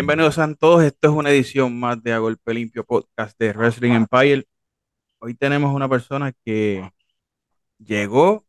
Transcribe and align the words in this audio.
Bienvenidos 0.00 0.38
a 0.38 0.54
todos. 0.54 0.82
Esto 0.82 1.08
es 1.08 1.14
una 1.14 1.28
edición 1.28 1.78
más 1.78 2.02
de 2.02 2.14
A 2.14 2.18
Golpe 2.18 2.54
Limpio 2.54 2.86
Podcast 2.86 3.38
de 3.38 3.52
Wrestling 3.52 3.92
Empire. 3.92 4.48
Hoy 5.18 5.34
tenemos 5.34 5.74
una 5.74 5.90
persona 5.90 6.32
que 6.42 6.90
llegó, 7.76 8.46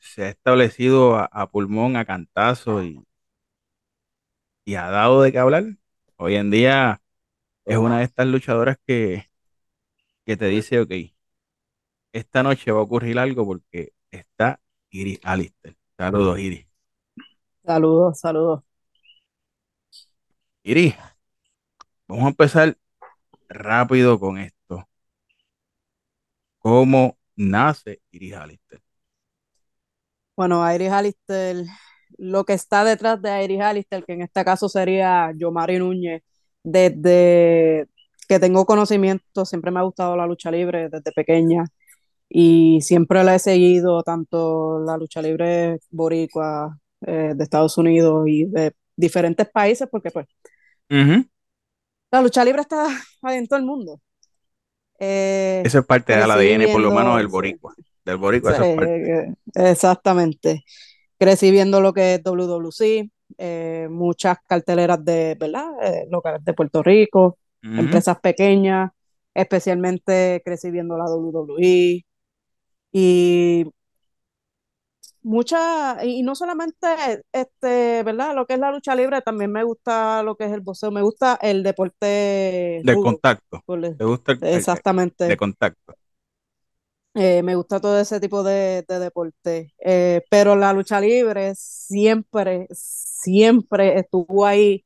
se 0.00 0.24
ha 0.24 0.28
establecido 0.30 1.14
a, 1.14 1.48
pulmón, 1.48 1.94
a 1.94 2.04
cantazo 2.04 2.82
y, 2.82 3.06
y 4.64 4.74
ha 4.74 4.90
dado 4.90 5.22
de 5.22 5.30
qué 5.30 5.38
hablar. 5.38 5.62
Hoy 6.16 6.34
en 6.34 6.50
día 6.50 7.00
es 7.64 7.76
una 7.76 7.98
de 7.98 8.04
estas 8.06 8.26
luchadoras 8.26 8.78
que, 8.84 9.30
que 10.24 10.36
te 10.36 10.46
dice, 10.46 10.80
ok, 10.80 10.90
esta 12.12 12.42
noche 12.42 12.72
va 12.72 12.80
a 12.80 12.82
ocurrir 12.82 13.20
algo 13.20 13.46
porque 13.46 13.92
está 14.10 14.60
Iris 14.90 15.20
Alistair. 15.22 15.76
Saludos, 15.96 16.40
Iris. 16.40 16.66
Saludos, 17.64 18.18
saludos. 18.18 18.65
Iris, 20.68 20.96
vamos 22.08 22.24
a 22.24 22.28
empezar 22.30 22.76
rápido 23.48 24.18
con 24.18 24.36
esto. 24.36 24.88
¿Cómo 26.58 27.16
nace 27.36 28.00
Iris 28.10 28.34
Alistair? 28.34 28.82
Bueno, 30.34 30.68
Iris 30.74 30.90
Alistair, 30.90 31.66
lo 32.18 32.44
que 32.44 32.54
está 32.54 32.82
detrás 32.82 33.22
de 33.22 33.44
Iris 33.44 33.60
Alistair, 33.60 34.04
que 34.04 34.14
en 34.14 34.22
este 34.22 34.44
caso 34.44 34.68
sería 34.68 35.30
Yomari 35.36 35.78
Núñez, 35.78 36.24
desde 36.64 37.86
que 38.28 38.40
tengo 38.40 38.66
conocimiento, 38.66 39.44
siempre 39.44 39.70
me 39.70 39.78
ha 39.78 39.84
gustado 39.84 40.16
la 40.16 40.26
lucha 40.26 40.50
libre 40.50 40.88
desde 40.88 41.12
pequeña 41.12 41.62
y 42.28 42.80
siempre 42.80 43.22
la 43.22 43.36
he 43.36 43.38
seguido, 43.38 44.02
tanto 44.02 44.80
la 44.80 44.96
lucha 44.96 45.22
libre 45.22 45.78
boricua 45.90 46.76
eh, 47.02 47.34
de 47.36 47.44
Estados 47.44 47.78
Unidos 47.78 48.26
y 48.26 48.46
de 48.46 48.74
diferentes 48.96 49.48
países, 49.48 49.86
porque 49.88 50.10
pues 50.10 50.26
Ujú. 50.90 51.24
la 52.12 52.22
lucha 52.22 52.44
libre 52.44 52.62
está 52.62 52.86
en 53.22 53.46
todo 53.46 53.58
el 53.58 53.64
mundo. 53.66 54.00
Eh, 54.98 55.62
Eso 55.64 55.80
es 55.80 55.86
parte 55.86 56.14
del 56.14 56.22
crecí 56.30 56.52
ADN, 56.54 56.72
por 56.72 56.80
lo 56.80 56.90
menos 56.90 57.02
viendo- 57.04 57.16
del 57.18 57.26
sí. 57.26 57.32
boricua. 57.32 57.74
Del 58.04 58.16
boricua, 58.16 58.52
eso 58.52 58.62
es 58.64 58.76
parte. 58.76 59.10
Eh, 59.20 59.34
exactamente. 59.70 60.64
Crecí 61.18 61.50
viendo 61.50 61.80
lo 61.80 61.92
que 61.92 62.14
es 62.14 62.22
WWC, 62.22 63.10
eh, 63.38 63.88
muchas 63.90 64.38
carteleras 64.46 65.04
de, 65.04 65.36
¿verdad? 65.38 65.66
Eh, 65.82 66.06
locales 66.10 66.44
de 66.44 66.52
Puerto 66.54 66.82
Rico, 66.82 67.38
empresas 67.62 68.20
pequeñas, 68.20 68.92
especialmente 69.34 70.40
crecí 70.44 70.70
viendo 70.70 70.96
la 70.96 71.04
WWE 71.06 72.04
y 72.92 73.64
mucha, 75.26 76.04
y 76.04 76.22
no 76.22 76.34
solamente 76.34 76.86
este, 77.32 78.02
¿verdad? 78.04 78.34
Lo 78.34 78.46
que 78.46 78.54
es 78.54 78.60
la 78.60 78.72
lucha 78.72 78.94
libre, 78.94 79.22
también 79.22 79.52
me 79.52 79.64
gusta 79.64 80.22
lo 80.22 80.36
que 80.36 80.44
es 80.46 80.52
el 80.52 80.60
boxeo, 80.60 80.90
me 80.90 81.02
gusta 81.02 81.38
el 81.42 81.62
deporte 81.62 82.82
rudo, 82.84 83.02
contacto. 83.02 83.62
por 83.66 83.78
le- 83.80 83.96
¿Te 83.96 84.04
gusta 84.04 84.32
el, 84.32 84.38
el- 84.42 84.54
el- 84.54 84.58
exactamente. 84.58 85.24
de 85.28 85.36
contacto? 85.36 85.94
Eh, 87.14 87.42
me 87.42 87.54
gusta 87.54 87.80
todo 87.80 87.98
ese 87.98 88.20
tipo 88.20 88.42
de, 88.42 88.84
de 88.86 88.98
deporte. 88.98 89.74
Eh, 89.78 90.22
pero 90.30 90.54
la 90.56 90.72
lucha 90.74 91.00
libre 91.00 91.54
siempre, 91.56 92.68
siempre 92.72 93.98
estuvo 93.98 94.44
ahí 94.46 94.84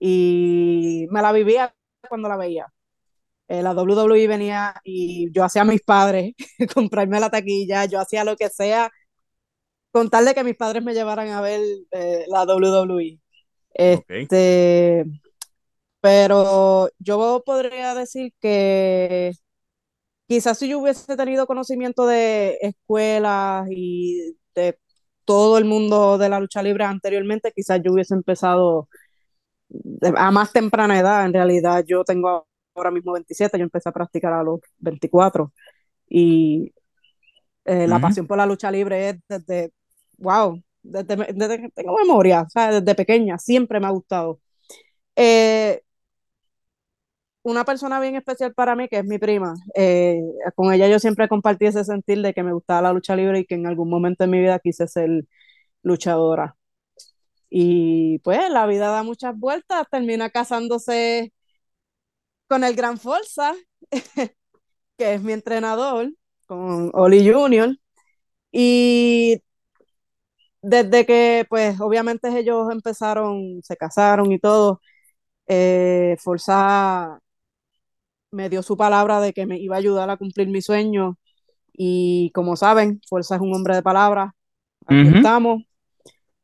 y 0.00 1.06
me 1.10 1.22
la 1.22 1.32
vivía 1.32 1.74
cuando 2.08 2.28
la 2.28 2.36
veía. 2.38 2.66
Eh, 3.48 3.62
la 3.62 3.72
WWE 3.74 4.28
venía 4.28 4.74
y 4.84 5.32
yo 5.32 5.44
hacía 5.44 5.62
a 5.62 5.64
mis 5.66 5.82
padres 5.82 6.34
comprarme 6.74 7.20
la 7.20 7.30
taquilla, 7.30 7.86
yo 7.86 8.00
hacía 8.00 8.24
lo 8.24 8.36
que 8.36 8.48
sea, 8.50 8.90
con 9.92 10.10
tal 10.10 10.24
de 10.24 10.34
que 10.34 10.44
mis 10.44 10.56
padres 10.56 10.82
me 10.82 10.94
llevaran 10.94 11.28
a 11.28 11.40
ver 11.40 11.60
eh, 11.92 12.24
la 12.28 12.44
WWE. 12.44 13.18
Este, 13.72 15.04
pero 16.00 16.90
yo 16.98 17.42
podría 17.44 17.94
decir 17.94 18.32
que 18.40 19.32
quizás 20.26 20.58
si 20.58 20.68
yo 20.68 20.78
hubiese 20.78 21.16
tenido 21.16 21.46
conocimiento 21.46 22.06
de 22.06 22.58
escuelas 22.62 23.66
y 23.70 24.36
de 24.54 24.78
todo 25.24 25.58
el 25.58 25.64
mundo 25.64 26.18
de 26.18 26.28
la 26.28 26.40
lucha 26.40 26.62
libre 26.62 26.84
anteriormente, 26.84 27.52
quizás 27.54 27.80
yo 27.84 27.92
hubiese 27.92 28.14
empezado 28.14 28.88
a 30.16 30.30
más 30.30 30.52
temprana 30.52 30.98
edad. 30.98 31.24
En 31.26 31.32
realidad, 31.32 31.84
yo 31.86 32.04
tengo 32.04 32.46
ahora 32.74 32.90
mismo 32.90 33.12
27, 33.12 33.58
yo 33.58 33.64
empecé 33.64 33.88
a 33.88 33.92
practicar 33.92 34.32
a 34.32 34.42
los 34.42 34.60
24 34.78 35.52
y 36.08 36.72
eh, 37.64 37.86
la 37.86 38.00
pasión 38.00 38.26
por 38.26 38.38
la 38.38 38.46
lucha 38.46 38.70
libre 38.70 39.10
es 39.10 39.16
desde, 39.28 39.72
wow, 40.20 40.62
desde, 40.82 41.16
desde 41.34 41.60
que 41.62 41.70
tengo 41.70 41.96
memoria, 41.96 42.46
sea, 42.48 42.80
desde 42.80 42.94
pequeña, 42.94 43.38
siempre 43.38 43.80
me 43.80 43.86
ha 43.86 43.90
gustado. 43.90 44.40
Eh, 45.16 45.82
una 47.42 47.64
persona 47.64 48.00
bien 48.00 48.16
especial 48.16 48.54
para 48.54 48.76
mí, 48.76 48.88
que 48.88 48.98
es 48.98 49.04
mi 49.04 49.18
prima. 49.18 49.54
Eh, 49.74 50.20
con 50.54 50.72
ella 50.72 50.88
yo 50.88 50.98
siempre 50.98 51.28
compartí 51.28 51.66
ese 51.66 51.84
sentir 51.84 52.20
de 52.22 52.34
que 52.34 52.42
me 52.42 52.52
gustaba 52.52 52.82
la 52.82 52.92
lucha 52.92 53.16
libre 53.16 53.40
y 53.40 53.46
que 53.46 53.54
en 53.54 53.66
algún 53.66 53.88
momento 53.90 54.24
de 54.24 54.30
mi 54.30 54.40
vida 54.40 54.58
quise 54.58 54.86
ser 54.88 55.24
luchadora. 55.82 56.56
Y 57.50 58.18
pues 58.20 58.50
la 58.50 58.66
vida 58.66 58.88
da 58.90 59.02
muchas 59.02 59.36
vueltas, 59.38 59.86
termina 59.90 60.30
casándose 60.30 61.32
con 62.48 62.64
el 62.64 62.74
Gran 62.74 62.98
Forza, 62.98 63.54
que 64.98 65.14
es 65.14 65.22
mi 65.22 65.32
entrenador, 65.32 66.12
con 66.46 66.90
Oli 66.94 67.30
Junior. 67.30 67.76
Y 68.52 69.42
desde 70.62 71.06
que, 71.06 71.46
pues 71.48 71.80
obviamente 71.80 72.28
ellos 72.38 72.70
empezaron, 72.72 73.60
se 73.62 73.76
casaron 73.76 74.32
y 74.32 74.38
todo, 74.38 74.80
eh, 75.48 76.16
Forza 76.20 77.20
me 78.30 78.48
dio 78.48 78.62
su 78.62 78.76
palabra 78.76 79.20
de 79.20 79.32
que 79.32 79.46
me 79.46 79.58
iba 79.58 79.76
a 79.76 79.78
ayudar 79.78 80.10
a 80.10 80.16
cumplir 80.16 80.48
mi 80.48 80.62
sueño. 80.62 81.18
Y 81.74 82.30
como 82.34 82.56
saben, 82.56 83.00
Fuerza 83.08 83.36
es 83.36 83.42
un 83.42 83.54
hombre 83.54 83.74
de 83.76 83.82
palabra. 83.82 84.34
Aquí 84.86 85.08
estamos. 85.08 85.62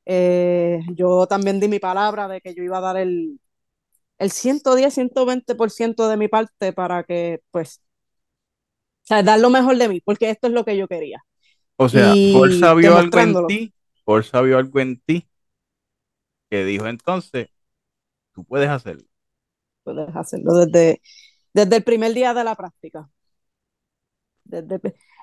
Eh, 0.06 0.80
yo 0.94 1.26
también 1.26 1.60
di 1.60 1.68
mi 1.68 1.78
palabra 1.80 2.28
de 2.28 2.40
que 2.40 2.54
yo 2.54 2.62
iba 2.62 2.78
a 2.78 2.80
dar 2.82 2.96
el, 2.96 3.40
el 4.18 4.30
110, 4.32 4.94
120% 4.94 6.08
de 6.08 6.16
mi 6.16 6.28
parte 6.28 6.72
para 6.72 7.04
que, 7.04 7.40
pues, 7.50 7.80
o 9.04 9.06
sea, 9.06 9.22
dar 9.22 9.38
lo 9.40 9.50
mejor 9.50 9.76
de 9.76 9.88
mí, 9.88 10.00
porque 10.00 10.30
esto 10.30 10.48
es 10.48 10.52
lo 10.52 10.64
que 10.64 10.76
yo 10.76 10.88
quería. 10.88 11.24
O 11.76 11.88
sea, 11.88 12.12
Y 12.14 12.32
Forza 12.32 12.74
vio 12.74 12.96
algo 12.96 13.18
en 13.18 13.46
ti, 13.46 13.72
Forza 14.06 14.40
vio 14.40 14.56
algo 14.58 14.80
en 14.80 14.98
ti 15.00 15.28
que 16.50 16.64
dijo 16.64 16.86
entonces, 16.86 17.48
tú 18.34 18.44
puedes 18.44 18.68
hacerlo. 18.70 19.06
Puedes 19.84 20.14
hacerlo 20.16 20.52
desde, 20.54 21.00
desde 21.54 21.76
el 21.76 21.84
primer 21.84 22.14
día 22.14 22.34
de 22.34 22.44
la 22.44 22.54
práctica. 22.56 23.10
Desde, 24.44 24.76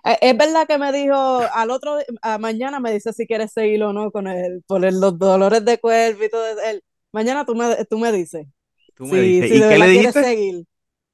eh, 0.05 0.17
es 0.21 0.37
verdad 0.37 0.67
que 0.67 0.77
me 0.77 0.91
dijo 0.91 1.15
al 1.15 1.71
otro 1.71 1.97
a 2.21 2.37
mañana 2.37 2.79
me 2.81 2.91
dice 2.91 3.13
si 3.13 3.25
quieres 3.25 3.53
seguir 3.53 3.81
o 3.83 3.93
no 3.93 4.11
con 4.11 4.27
el 4.27 4.63
por 4.67 4.83
el- 4.85 4.99
los 4.99 5.17
dolores 5.17 5.63
de 5.65 5.79
cuerpo 5.79 6.23
y 6.25 6.29
todo 6.29 6.45
el, 6.61 6.83
mañana 7.13 7.45
tú 7.45 7.55
me, 7.55 7.85
tú 7.85 7.97
me 7.99 8.11
dices 8.11 8.47
Tú 8.95 9.05
me 9.07 9.21
dices, 9.21 9.49
si 9.49 9.57
¿y 9.57 9.59
de 9.59 9.67
qué 9.67 9.77
le 9.77 9.87
quieres 9.89 10.17
dijiste? 10.17 10.19
seguir 10.19 10.65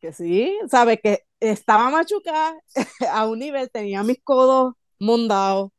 que 0.01 0.13
sí 0.13 0.57
sabes 0.69 1.00
que 1.03 1.24
estaba 1.41 1.90
machucada 1.91 2.56
a 3.12 3.28
un 3.28 3.40
nivel 3.40 3.69
tenía 3.72 4.03
mis 4.03 4.19
codos 4.24 4.74
mondados 5.00 5.72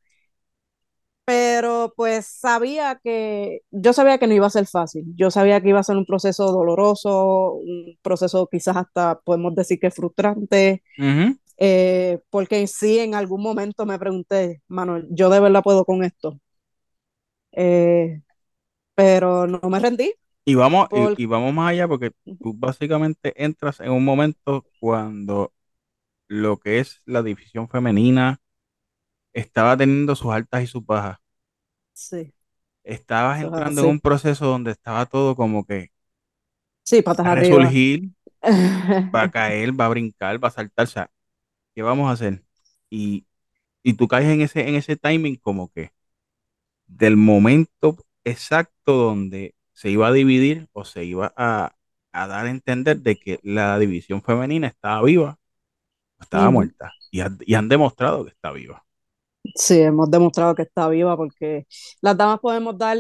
pero 1.31 1.93
pues 1.97 2.27
sabía 2.27 2.99
que 3.05 3.61
yo 3.71 3.93
sabía 3.93 4.19
que 4.19 4.27
no 4.27 4.35
iba 4.35 4.47
a 4.49 4.51
ser 4.51 4.67
fácil 4.67 5.05
yo 5.15 5.31
sabía 5.31 5.61
que 5.61 5.69
iba 5.69 5.79
a 5.79 5.85
ser 5.85 5.97
un 5.97 6.05
proceso 6.07 6.47
doloroso 6.53 7.53
un 7.55 7.97
proceso 8.03 8.49
quizás 8.51 8.77
hasta 8.77 9.21
podemos 9.21 9.55
decir 9.55 9.79
que 9.79 9.93
frustrante 9.93 10.83
Ujú. 10.99 11.37
eh, 11.59 12.21
porque 12.31 12.67
sí 12.67 12.99
en 13.01 13.15
algún 13.15 13.43
momento 13.43 13.87
me 13.87 13.99
pregunté, 13.99 14.63
mano, 14.69 15.03
yo 15.11 15.31
de 15.31 15.41
verdad 15.41 15.63
puedo 15.63 15.85
con 15.85 16.05
esto. 16.05 16.41
Eh, 17.53 18.23
pero 18.95 19.47
no 19.47 19.61
me 19.71 19.81
rendí. 19.81 20.15
Y 20.45 20.55
vamos, 20.55 20.89
y- 20.93 21.01
Por- 21.01 21.23
y, 21.23 21.27
vamos 21.27 21.53
más 21.55 21.71
allá 21.71 21.87
porque 21.89 22.13
tú 22.41 22.55
básicamente 22.55 23.33
entras 23.45 23.81
en 23.81 23.93
un 23.93 24.05
momento 24.05 24.67
cuando 24.81 25.53
lo 26.29 26.59
que 26.59 26.81
es 26.81 27.03
la 27.07 27.23
división 27.23 27.69
femenina 27.69 28.41
estaba 29.33 29.77
teniendo 29.77 30.15
sus 30.17 30.33
altas 30.33 30.63
y 30.65 30.67
sus 30.67 30.85
bajas. 30.87 31.19
Sí, 31.93 32.33
Estabas 32.85 33.41
entrando 33.41 33.81
en 33.83 33.89
un 33.89 34.01
proceso 34.01 34.45
donde 34.45 34.73
estaba 34.73 35.07
todo 35.07 35.35
como 35.35 35.65
que 35.65 35.89
sí, 36.85 37.03
patas 37.03 37.27
va 37.27 37.33
a 37.33 37.35
arriba. 37.35 37.77
resurgir, 37.77 38.11
va 39.15 39.23
a 39.25 39.31
caer, 39.31 39.73
va 39.79 39.87
a 39.87 39.89
brincar, 39.91 40.43
va 40.43 40.49
a 40.49 40.51
saltar. 40.51 40.85
O 40.85 40.89
sea, 40.89 41.11
¿qué 41.75 41.83
vamos 41.83 42.09
a 42.11 42.13
hacer? 42.15 42.45
Y, 42.91 43.27
y 43.85 43.95
tú 43.95 44.09
caes 44.09 44.27
en 44.29 44.43
ese, 44.43 44.69
en 44.69 44.75
ese 44.77 44.97
timing 44.97 45.37
como 45.37 45.71
que 45.73 45.93
del 46.87 47.17
momento 47.17 47.99
exacto 48.25 48.95
donde 48.95 49.55
se 49.75 49.91
iba 49.91 50.09
a 50.09 50.13
dividir 50.13 50.69
o 50.73 50.85
se 50.85 51.05
iba 51.05 51.33
a, 51.37 51.77
a 52.13 52.27
dar 52.29 52.47
a 52.47 52.51
entender 52.51 53.01
de 53.03 53.17
que 53.19 53.41
la 53.43 53.79
división 53.79 54.23
femenina 54.23 54.69
estaba 54.69 55.03
viva 55.05 55.39
o 56.19 56.23
estaba 56.25 56.51
muerta. 56.51 56.97
Y, 57.11 57.23
y 57.47 57.55
han 57.57 57.69
demostrado 57.69 58.25
que 58.25 58.31
está 58.33 58.53
viva. 58.53 58.85
Sí, 59.55 59.81
hemos 59.81 60.11
demostrado 60.11 60.55
que 60.55 60.63
está 60.63 60.89
viva 60.89 61.17
porque 61.17 61.67
las 62.03 62.17
damas 62.17 62.41
podemos 62.41 62.77
dar 62.79 62.99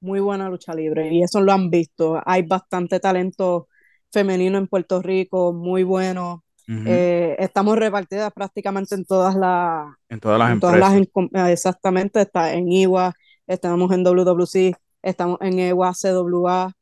muy 0.00 0.20
buena 0.20 0.48
lucha 0.48 0.74
libre 0.74 1.12
y 1.12 1.22
eso 1.22 1.40
lo 1.40 1.52
han 1.52 1.70
visto. 1.70 2.20
Hay 2.24 2.42
bastante 2.42 3.00
talento 3.00 3.68
femenino 4.10 4.58
en 4.58 4.66
Puerto 4.66 5.00
Rico, 5.00 5.52
muy 5.52 5.84
bueno. 5.84 6.44
eh, 6.68 7.36
estamos 7.38 7.76
repartidas 7.76 8.32
prácticamente 8.32 8.94
en 8.94 9.04
todas 9.04 9.34
las 9.34 9.94
en 10.08 10.20
todas 10.20 10.38
las 10.38 10.48
en 10.48 10.52
empresas. 10.54 10.80
todas 10.80 11.30
las 11.32 11.52
exactamente 11.52 12.20
está 12.22 12.52
en 12.54 12.70
IWA, 12.70 13.14
estamos 13.46 13.90
en 13.92 14.04
WWC, 14.04 14.76
estamos 15.02 15.38
en 15.40 15.58
EWA, 15.58 15.92
CWA, 15.92 16.72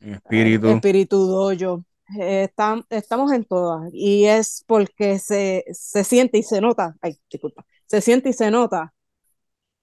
en 0.00 0.14
Espíritu. 0.14 0.68
Espíritu 0.68 1.26
Dojo. 1.26 1.84
Eh, 2.20 2.44
están, 2.44 2.84
estamos 2.90 3.32
en 3.32 3.44
todas 3.44 3.90
y 3.92 4.26
es 4.26 4.62
porque 4.66 5.18
se, 5.18 5.64
se 5.72 6.04
siente 6.04 6.36
y 6.38 6.42
se 6.42 6.60
nota, 6.60 6.94
ay, 7.00 7.16
disculpa, 7.30 7.64
se 7.86 8.00
siente 8.00 8.30
y 8.30 8.32
se 8.32 8.50
nota 8.50 8.94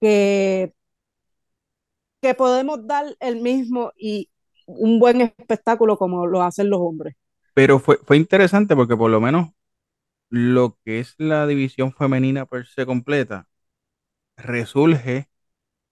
que, 0.00 0.74
que 2.20 2.34
podemos 2.34 2.86
dar 2.86 3.16
el 3.20 3.36
mismo 3.40 3.92
y 3.96 4.30
un 4.66 4.98
buen 5.00 5.20
espectáculo 5.20 5.96
como 5.96 6.26
lo 6.26 6.42
hacen 6.42 6.70
los 6.70 6.80
hombres. 6.80 7.14
Pero 7.54 7.78
fue, 7.78 7.98
fue 8.04 8.16
interesante 8.16 8.74
porque 8.76 8.96
por 8.96 9.10
lo 9.10 9.20
menos 9.20 9.50
lo 10.30 10.78
que 10.84 11.00
es 11.00 11.14
la 11.18 11.46
división 11.46 11.92
femenina 11.92 12.46
per 12.46 12.66
se 12.66 12.86
completa 12.86 13.48
resurge 14.36 15.28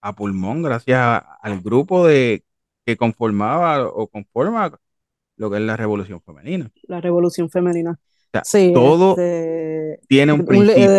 a 0.03 0.15
pulmón 0.17 0.63
gracias 0.63 0.99
a- 1.01 1.19
al 1.19 1.61
grupo 1.63 2.07
de 2.07 2.45
que 2.87 2.97
conformaba 2.97 3.87
o 3.89 4.09
conforma 4.09 4.79
lo 5.37 5.51
que 5.51 5.59
es 5.59 5.63
la 5.65 5.77
revolución 5.77 6.23
femenina. 6.23 6.71
La 6.85 7.01
revolución 7.01 7.51
femenina. 7.51 7.93
O 7.93 8.31
sea, 8.33 8.43
Sí, 8.43 8.73
todo 8.73 9.17
este, 9.17 10.01
tiene 10.09 10.33
un 10.33 10.45
principio. 10.45 10.91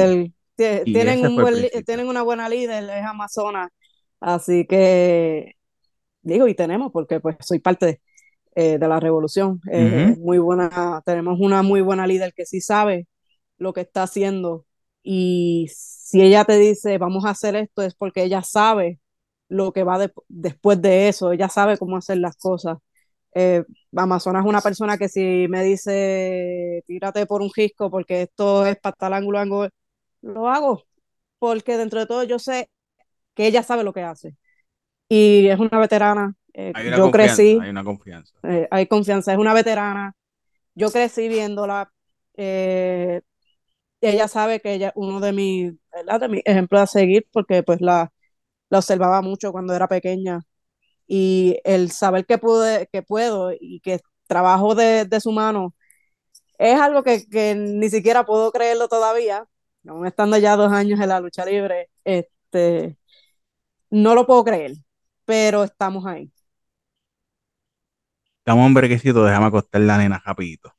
Tienen, 0.56 1.22
un 1.22 1.40
buen 1.40 1.56
tienen 1.86 2.08
una 2.08 2.22
buena 2.24 2.50
líder, 2.50 2.84
es 2.90 3.06
Amazona, 3.06 3.70
así 4.20 4.66
que 4.68 5.54
digo, 6.22 6.48
y 6.48 6.56
tenemos, 6.56 6.92
porque 6.92 7.20
pues 7.20 7.38
soy 7.42 7.60
parte 7.60 7.86
de, 7.88 8.02
eh, 8.56 8.80
de 8.80 8.88
la 8.88 9.00
revolución, 9.00 9.62
eh, 9.72 10.02
muy 10.06 10.40
buena, 10.40 11.02
tenemos 11.06 11.40
una 11.40 11.64
muy 11.64 11.82
buena 11.82 12.08
líder 12.08 12.34
que 12.36 12.46
sí 12.46 12.62
sabe 12.62 13.08
lo 13.58 13.74
que 13.74 13.82
está 13.82 14.04
haciendo. 14.04 14.66
Y 15.04 15.68
si 15.76 16.22
ella 16.24 16.46
te 16.46 16.58
dice 16.60 16.98
vamos 17.00 17.26
a 17.26 17.32
hacer 17.32 17.56
esto 17.56 17.82
es 17.84 17.96
porque 17.96 18.24
ella 18.24 18.44
sabe 18.44 19.00
lo 19.50 19.74
que 19.74 19.84
va 19.84 20.00
de- 20.00 20.12
después 20.30 20.82
de 20.82 21.10
eso, 21.10 21.32
ella 21.34 21.50
sabe 21.50 21.78
cómo 21.78 21.98
hacer 21.98 22.18
las 22.20 22.36
cosas. 22.38 22.78
Eh, 23.34 23.64
Amazona 23.96 24.40
es 24.42 24.46
una 24.46 24.62
persona 24.62 24.98
que 24.98 25.08
si 25.10 25.48
me 25.50 25.64
dice 25.64 26.84
tírate 26.88 27.26
por 27.26 27.42
un 27.42 27.50
risco 27.56 27.90
porque 27.90 28.24
esto 28.24 28.66
es 28.66 28.78
para 28.80 28.96
tal 28.96 29.14
ángulo, 29.14 29.40
ángulo, 29.40 29.70
lo 30.22 30.50
hago 30.50 30.84
porque 31.40 31.78
dentro 31.78 32.00
de 32.00 32.08
todo 32.08 32.24
yo 32.24 32.40
sé 32.40 32.70
que 33.36 33.48
ella 33.48 33.64
sabe 33.64 33.84
lo 33.86 33.94
que 33.94 34.04
hace 34.04 34.38
y 35.10 35.48
es 35.50 35.60
una 35.60 35.80
veterana. 35.80 36.36
eh, 36.54 36.76
Hay 36.76 36.88
una 36.88 36.98
yo 36.98 37.12
crecí, 37.12 37.66
hay 37.66 37.70
una 37.70 37.84
confianza. 37.84 38.34
eh, 38.44 38.68
hay 38.72 38.88
confianza, 38.88 39.34
es 39.34 39.40
una 39.40 39.54
veterana. 39.54 40.16
Yo 40.76 40.92
crecí 40.92 41.28
viéndola. 41.30 41.92
eh, 42.38 43.22
ella 44.02 44.28
sabe 44.28 44.60
que 44.62 44.74
ella 44.74 44.90
es 44.90 44.94
uno 44.96 45.20
de 45.20 45.34
mis, 45.34 45.74
¿verdad? 45.94 46.22
de 46.22 46.30
mis 46.30 46.42
ejemplos 46.46 46.82
a 46.82 46.88
seguir 46.88 47.28
porque 47.32 47.64
pues 47.64 47.82
la, 47.82 48.12
la 48.70 48.80
observaba 48.80 49.22
mucho 49.22 49.52
cuando 49.52 49.74
era 49.76 49.88
pequeña 49.90 50.42
y 51.08 51.60
el 51.66 51.92
saber 51.92 52.26
que 52.26 52.38
pude, 52.40 52.88
que 52.94 53.04
puedo 53.04 53.52
y 53.60 53.82
que 53.82 54.02
trabajo 54.28 54.76
de, 54.76 55.06
de 55.06 55.22
su 55.22 55.32
mano 55.34 55.76
es 56.58 56.80
algo 56.80 57.04
que, 57.04 57.28
que 57.28 57.56
ni 57.56 57.90
siquiera 57.90 58.26
puedo 58.26 58.52
creerlo 58.52 58.88
todavía, 58.88 59.46
aún 59.88 60.06
estando 60.08 60.38
ya 60.38 60.56
dos 60.56 60.72
años 60.72 61.00
en 61.00 61.10
la 61.10 61.20
lucha 61.20 61.46
libre, 61.46 61.90
este, 62.04 62.98
no 63.92 64.16
lo 64.16 64.28
puedo 64.28 64.44
creer, 64.46 64.74
pero 65.26 65.64
estamos 65.66 66.06
ahí. 66.08 66.32
Estamos 68.40 68.66
hombrecitos, 68.66 69.26
déjame 69.26 69.46
acostar 69.48 69.82
la 69.82 69.98
nena 69.98 70.22
rapidito. 70.26 70.74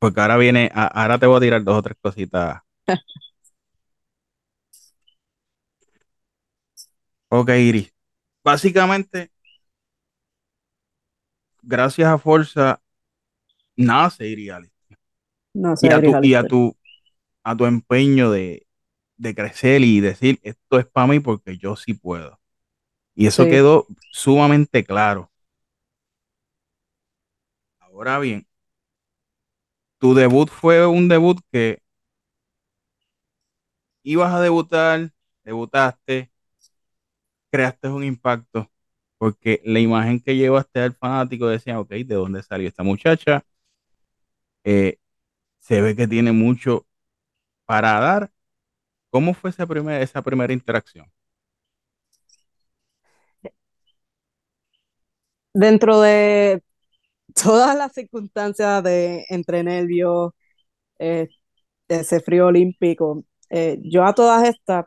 Porque 0.00 0.20
ahora 0.20 0.36
viene, 0.38 0.70
a- 0.74 0.86
ahora 0.88 1.18
te 1.18 1.26
voy 1.26 1.38
a 1.38 1.40
tirar 1.40 1.64
dos 1.64 1.78
o 1.78 1.82
tres 1.82 1.96
cositas. 2.02 2.60
Ok, 7.28 7.48
Iris. 7.50 7.92
Básicamente, 8.44 9.30
gracias 11.62 12.08
a 12.08 12.18
Forza, 12.18 12.80
nace 13.76 14.26
Iris 14.28 14.50
Alice. 14.52 14.74
No 15.54 15.76
Y 15.80 15.90
a 15.90 16.02
tu, 16.02 16.16
y 16.20 16.34
a 16.34 16.44
Alistair. 16.44 16.46
tu, 16.46 16.76
a 17.44 17.56
tu 17.56 17.66
empeño 17.66 18.30
de, 18.30 18.66
de 19.16 19.34
crecer 19.34 19.82
y 19.82 20.00
decir, 20.00 20.40
esto 20.42 20.78
es 20.78 20.86
para 20.86 21.06
mí 21.08 21.20
porque 21.20 21.58
yo 21.58 21.76
sí 21.76 21.94
puedo. 21.94 22.40
Y 23.14 23.26
eso 23.28 23.46
Sí. 23.46 23.48
quedó 23.48 23.86
sumamente 24.12 24.84
claro. 24.84 25.30
Ahora 27.80 28.18
bien, 28.18 28.46
tu 29.98 30.14
debut 30.14 30.48
fue 30.50 30.84
un 30.86 31.08
debut 31.08 31.38
que 31.52 31.80
ibas 34.02 34.32
a 34.34 34.40
debutar, 34.40 35.10
debutaste, 35.44 36.30
creaste 37.50 37.88
un 37.88 38.04
impacto, 38.04 38.70
porque 39.18 39.60
la 39.64 39.80
imagen 39.80 40.20
que 40.20 40.36
llevaste 40.36 40.80
al 40.80 40.94
fanático 40.94 41.48
decía, 41.48 41.80
ok, 41.80 41.90
¿de 41.90 42.14
dónde 42.14 42.42
salió 42.42 42.68
esta 42.68 42.82
muchacha? 42.82 43.44
Eh, 44.64 44.98
se 45.60 45.82
ve 45.82 45.96
que 45.96 46.08
tiene 46.08 46.32
mucho 46.32 46.86
para 47.70 48.00
dar. 48.00 48.32
¿Cómo 49.10 49.34
fue 49.34 49.50
esa 49.50 49.66
primera, 49.66 50.02
esa 50.02 50.22
primera 50.22 50.52
interacción? 50.52 51.06
Dentro 55.52 56.00
de 56.00 56.62
todas 57.34 57.76
las 57.76 57.92
circunstancias 57.94 58.82
de 58.84 59.26
entre 59.30 59.62
nervios, 59.64 60.32
eh, 60.98 61.28
ese 61.88 62.20
frío 62.20 62.48
olímpico, 62.48 63.24
eh, 63.50 63.78
yo 63.84 64.04
a 64.06 64.14
todas 64.14 64.48
estas, 64.48 64.86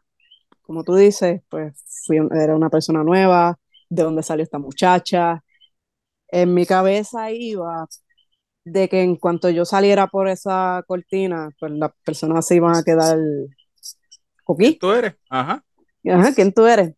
como 0.63 0.83
tú 0.83 0.95
dices, 0.95 1.41
pues 1.49 1.73
era 2.33 2.55
una 2.55 2.69
persona 2.71 3.03
nueva, 3.03 3.59
de 3.89 4.03
dónde 4.03 4.23
salió 4.23 4.43
esta 4.43 4.59
muchacha. 4.59 5.43
En 6.29 6.53
mi 6.53 6.65
cabeza 6.65 7.31
iba 7.31 7.87
de 8.65 8.89
que 8.89 9.01
en 9.01 9.15
cuanto 9.17 9.49
yo 9.49 9.65
saliera 9.65 10.07
por 10.07 10.27
esa 10.27 10.83
cortina, 10.87 11.49
pues 11.59 11.71
las 11.73 11.91
personas 12.05 12.45
se 12.47 12.55
iban 12.55 12.75
a 12.75 12.83
quedar 12.83 13.17
coquí. 14.43 14.77
¿Tú 14.79 14.91
eres? 14.91 15.15
Ajá. 15.29 15.63
Ajá, 16.05 16.33
¿quién 16.33 16.53
tú 16.53 16.65
eres? 16.65 16.93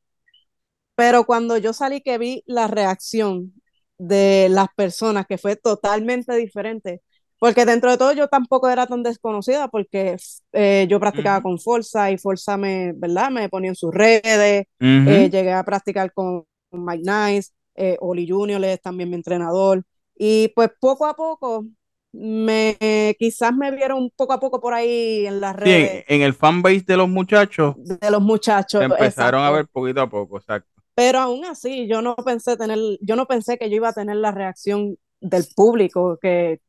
Pero 0.96 1.26
cuando 1.26 1.58
yo 1.58 1.74
salí 1.74 2.02
que 2.02 2.18
vi 2.18 2.44
la 2.46 2.68
reacción 2.68 3.54
de 3.98 4.48
las 4.50 4.68
personas, 4.76 5.26
que 5.28 5.38
fue 5.38 5.56
totalmente 5.56 6.36
diferente, 6.36 7.02
porque 7.40 7.66
dentro 7.66 7.92
de 7.92 7.98
todo 7.98 8.14
yo 8.14 8.28
tampoco 8.28 8.70
era 8.70 8.88
tan 8.88 9.04
desconocida, 9.04 9.68
porque 9.68 10.16
eh, 10.54 10.88
yo 10.90 11.00
practicaba 11.00 11.42
con 11.42 11.60
Forza 11.60 12.10
y 12.12 12.18
Forza 12.18 12.58
me, 12.58 12.94
¿verdad? 12.96 13.30
Me 13.30 13.50
ponía 13.50 13.70
en 13.70 13.76
sus 13.76 13.94
redes, 13.94 14.66
eh, 14.80 15.30
llegué 15.30 15.52
a 15.52 15.64
practicar 15.64 16.14
con, 16.14 16.46
con 16.70 16.86
Mike 16.86 17.04
Nice, 17.06 17.52
eh, 17.76 17.98
Oli 18.00 18.28
Junior 18.28 18.64
es 18.64 18.82
también 18.82 19.10
mi 19.10 19.16
entrenador, 19.16 19.84
y 20.16 20.50
pues 20.50 20.70
poco 20.80 21.06
a 21.06 21.16
poco, 21.16 21.66
me, 22.12 22.78
quizás 23.20 23.54
me 23.54 23.72
vieron 23.72 24.10
poco 24.16 24.34
a 24.34 24.40
poco 24.40 24.62
por 24.62 24.74
ahí 24.74 25.26
en 25.28 25.42
las 25.42 25.56
Sí, 25.64 25.72
en, 25.72 25.82
redes 25.82 26.06
en 26.08 26.22
el 26.22 26.34
fanbase 26.34 26.84
de 26.88 26.98
los 26.98 27.10
muchachos 27.10 27.76
de 27.78 28.12
los 28.12 28.22
muchachos. 28.22 28.82
empezaron 28.82 29.44
a 29.44 29.52
ver 29.52 29.68
poquito 29.68 30.02
a 30.02 30.10
poco, 30.10 30.38
exacto. 30.38 30.70
Pero 30.96 31.20
aún 31.20 31.44
así, 31.46 31.88
yo 31.90 32.02
no 32.02 32.16
pensé 32.16 32.56
tener, 32.56 32.80
yo 33.02 33.16
no 33.18 33.26
pensé 33.28 33.58
que 33.58 33.70
yo 33.70 33.76
iba 33.76 33.90
a 33.90 33.94
tener 33.94 34.16
la 34.16 34.32
reacción 34.32 34.98
del 35.20 35.46
público, 35.54 36.18
que 36.22 36.62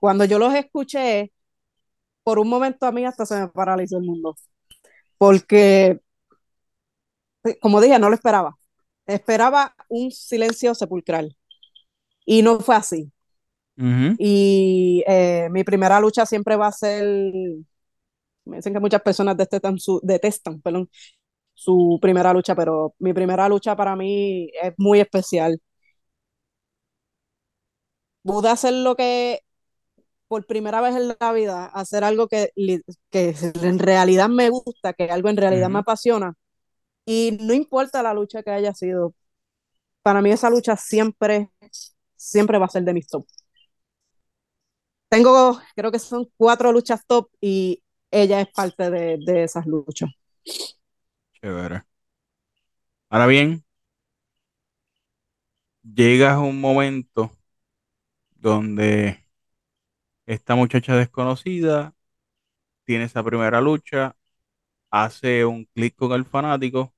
cuando 0.00 0.24
yo 0.24 0.38
los 0.38 0.52
escuché, 0.54 1.32
por 2.24 2.38
un 2.40 2.48
momento 2.48 2.86
a 2.86 2.92
mí 2.92 3.06
hasta 3.06 3.24
se 3.24 3.40
me 3.40 3.48
paralizó 3.48 3.98
el 3.98 4.04
mundo. 4.04 4.34
Porque, 5.16 6.00
como 7.60 7.80
dije, 7.80 7.98
no 7.98 8.08
lo 8.08 8.14
esperaba. 8.14 8.58
Esperaba 9.06 9.74
un 9.88 10.10
silencio 10.10 10.74
sepulcral. 10.74 11.37
Y 12.28 12.42
no 12.42 12.60
fue 12.60 12.76
así. 12.76 13.12
Ujú. 13.78 14.18
Y 14.18 15.04
eh, 15.06 15.48
mi 15.50 15.62
primera 15.64 16.00
lucha 16.00 16.26
siempre 16.26 16.56
va 16.56 16.66
a 16.68 16.72
ser, 16.72 17.04
me 18.44 18.56
dicen 18.56 18.72
que 18.72 18.80
muchas 18.80 19.02
personas 19.02 19.36
detestan 19.36 19.78
su, 19.78 20.00
detestan, 20.02 20.60
perdón, 20.62 20.88
su 21.54 21.98
primera 22.02 22.32
lucha, 22.34 22.54
pero 22.56 22.94
mi 23.00 23.12
primera 23.14 23.48
lucha 23.48 23.76
para 23.76 23.96
mí 23.96 24.50
es 24.62 24.74
muy 24.78 25.00
especial. 25.00 25.60
Pude 28.22 28.48
hacer 28.48 28.72
lo 28.74 28.94
que 28.96 29.40
por 30.28 30.46
primera 30.46 30.80
vez 30.82 30.96
en 30.96 31.08
la 31.20 31.32
vida, 31.32 31.66
hacer 31.66 32.04
algo 32.04 32.28
que, 32.28 32.50
que 33.10 33.34
en 33.62 33.78
realidad 33.78 34.28
me 34.28 34.50
gusta, 34.50 34.92
que 34.94 35.04
algo 35.10 35.28
en 35.30 35.36
realidad 35.38 35.70
me 35.70 35.78
Ujú. 35.78 35.80
apasiona, 35.80 36.34
y 37.06 37.38
no 37.42 37.54
importa 37.54 38.02
la 38.02 38.14
lucha 38.14 38.42
que 38.42 38.50
haya 38.52 38.74
sido, 38.74 39.14
para 40.02 40.22
mí 40.22 40.30
esa 40.32 40.50
lucha 40.50 40.76
siempre, 40.76 41.50
siempre 42.18 42.58
va 42.58 42.66
a 42.66 42.70
ser 42.70 42.84
de 42.84 42.94
mis 42.94 43.08
top. 43.08 43.26
Tengo, 45.08 45.58
creo 45.74 45.90
que 45.92 45.98
son 45.98 46.28
cuatro 46.36 46.72
luchas 46.72 47.04
top 47.06 47.28
y 47.40 47.82
ella 48.10 48.40
es 48.40 48.48
parte 48.52 48.90
de, 48.90 49.18
de 49.24 49.44
esas 49.44 49.66
luchas. 49.66 50.10
Chévere. 51.32 51.84
Ahora 53.10 53.26
bien, 53.26 53.64
llegas 55.82 56.34
a 56.34 56.38
un 56.40 56.60
momento 56.60 57.32
donde 58.36 59.18
esta 60.26 60.54
muchacha 60.54 60.94
desconocida 60.96 61.94
tiene 62.84 63.04
esa 63.04 63.22
primera 63.24 63.60
lucha, 63.62 64.16
hace 64.90 65.44
un 65.46 65.66
clic 65.74 65.96
con 65.96 66.12
el 66.12 66.24
fanático, 66.26 66.94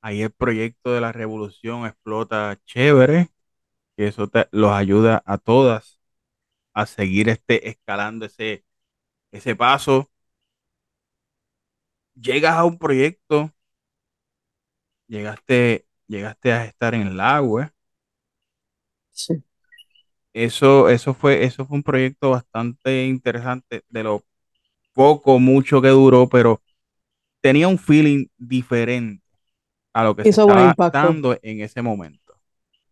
ahí 0.00 0.22
el 0.22 0.30
proyecto 0.32 0.92
de 0.92 1.00
la 1.00 1.12
revolución 1.12 1.86
explota 1.86 2.58
chévere, 2.66 3.30
que 3.96 4.08
eso 4.08 4.28
te- 4.28 4.48
los 4.52 4.72
ayuda 4.72 5.22
a 5.26 5.38
todas 5.38 6.00
a 6.74 6.86
seguir 6.86 7.28
este, 7.30 7.68
escalando 7.70 8.26
ese, 8.26 8.64
ese 9.32 9.56
paso. 9.56 10.10
Llegas 12.14 12.56
a 12.56 12.64
un 12.64 12.78
proyecto, 12.78 13.52
llegaste, 15.08 15.86
llegaste 16.06 16.52
a 16.52 16.64
estar 16.64 16.94
en 16.94 17.06
el 17.08 17.20
agua. 17.20 17.72
Sí. 19.12 19.42
Eso, 20.32 20.88
eso 20.90 21.14
fue, 21.14 21.44
eso 21.44 21.64
fue 21.66 21.78
un 21.78 21.82
proyecto 21.82 22.30
bastante 22.30 23.06
interesante, 23.06 23.82
de 23.88 24.02
lo 24.02 24.24
poco, 24.94 25.38
mucho 25.40 25.82
que 25.82 25.88
duró, 25.90 26.28
pero 26.28 26.62
tenía 27.42 27.68
un 27.68 27.78
feeling 27.78 28.26
diferente 28.38 29.24
a 29.94 30.04
lo 30.04 30.16
que 30.16 30.22
Hizo 30.22 30.46
estaba 30.46 30.78
dando 30.92 31.38
en 31.42 31.60
ese 31.62 31.82
momento. 31.82 32.38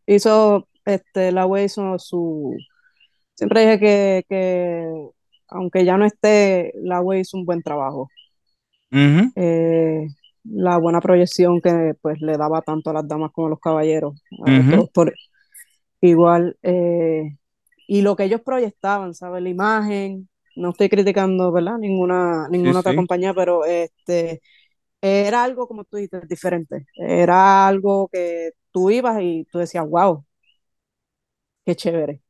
Hizo, 0.06 0.66
este, 0.86 1.32
la 1.32 1.46
hizo 1.62 1.98
su, 1.98 2.56
siempre 3.34 3.62
dije 3.62 3.80
que, 3.80 4.24
que 4.28 4.88
aunque 5.48 5.84
ya 5.84 5.96
no 5.98 6.06
esté, 6.06 6.72
la 6.82 7.02
hizo 7.18 7.38
un 7.38 7.46
buen 7.46 7.62
trabajo. 7.62 8.10
Eh, 9.36 10.06
la 10.44 10.76
buena 10.78 11.00
proyección 11.00 11.60
que 11.60 11.94
pues 12.02 12.20
le 12.20 12.36
daba 12.36 12.62
tanto 12.62 12.90
a 12.90 12.92
las 12.94 13.08
damas 13.08 13.32
como 13.32 13.46
a 13.48 13.50
los 13.50 13.60
caballeros, 13.60 14.14
a 14.46 14.62
ujú, 14.62 14.70
todos 14.70 14.90
por 14.90 15.14
igual. 16.02 16.58
eh, 16.62 17.36
y 17.88 18.02
lo 18.02 18.16
que 18.16 18.24
ellos 18.24 18.42
proyectaban, 18.42 19.14
¿sabes? 19.14 19.42
La 19.42 19.50
imagen, 19.50 20.28
no 20.56 20.70
estoy 20.70 20.88
criticando, 20.90 21.52
¿verdad? 21.52 21.78
Ninguna, 21.78 22.48
Sí, 22.62 22.72
ninguna 22.72 22.80
otra 22.80 22.94
sí. 22.94 22.94
compañía, 22.94 23.34
pero 23.34 23.64
este, 23.66 24.42
era 25.02 25.44
algo, 25.44 25.68
como 25.68 25.84
tú 25.84 25.98
dices, 25.98 26.28
diferente. 26.28 26.86
Era 26.96 27.66
algo 27.68 28.08
que 28.12 28.52
tú 28.72 28.90
ibas 28.90 29.18
y 29.22 29.46
tú 29.52 29.58
decías, 29.60 29.88
wow, 29.88 30.24
qué 31.64 31.76
chévere. 31.76 32.20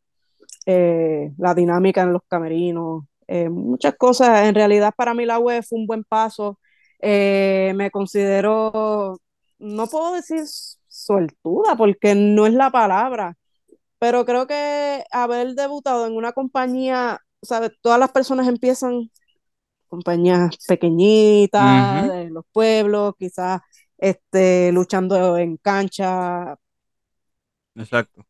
Eh, 0.67 1.33
la 1.38 1.55
dinámica 1.55 2.03
en 2.03 2.12
los 2.12 2.23
camerinos, 2.29 3.05
eh, 3.26 3.49
muchas 3.49 3.95
cosas. 3.97 4.47
En 4.47 4.55
realidad, 4.55 4.95
para 4.97 5.14
mí 5.14 5.26
la 5.26 5.38
web 5.38 5.62
fue 5.64 5.79
un 5.79 5.87
buen 5.87 6.05
paso. 6.05 6.59
Eh, 7.00 7.73
me 7.76 7.91
considero, 7.91 9.21
no 9.59 9.87
puedo 9.88 10.14
decir 10.14 10.43
suertuda, 10.88 11.76
porque 11.76 12.14
no 12.14 12.47
es 12.47 12.55
la 12.55 12.71
palabra, 12.71 13.37
pero 13.99 14.25
creo 14.25 14.47
que 14.47 15.05
haber 15.11 15.55
debutado 15.55 16.07
en 16.07 16.17
una 16.17 16.33
compañía, 16.33 17.21
¿sabes? 17.43 17.73
Todas 17.83 17.99
las 17.99 18.12
personas 18.12 18.49
empiezan 18.49 19.11
compañías 19.88 20.57
pequeñitas, 20.67 22.09
de 22.09 22.31
los 22.31 22.45
pueblos, 22.53 23.14
quizás 23.19 23.61
este, 23.99 24.73
luchando 24.73 25.37
en 25.37 25.57
cancha. 25.59 26.57
Exacto. 27.75 28.25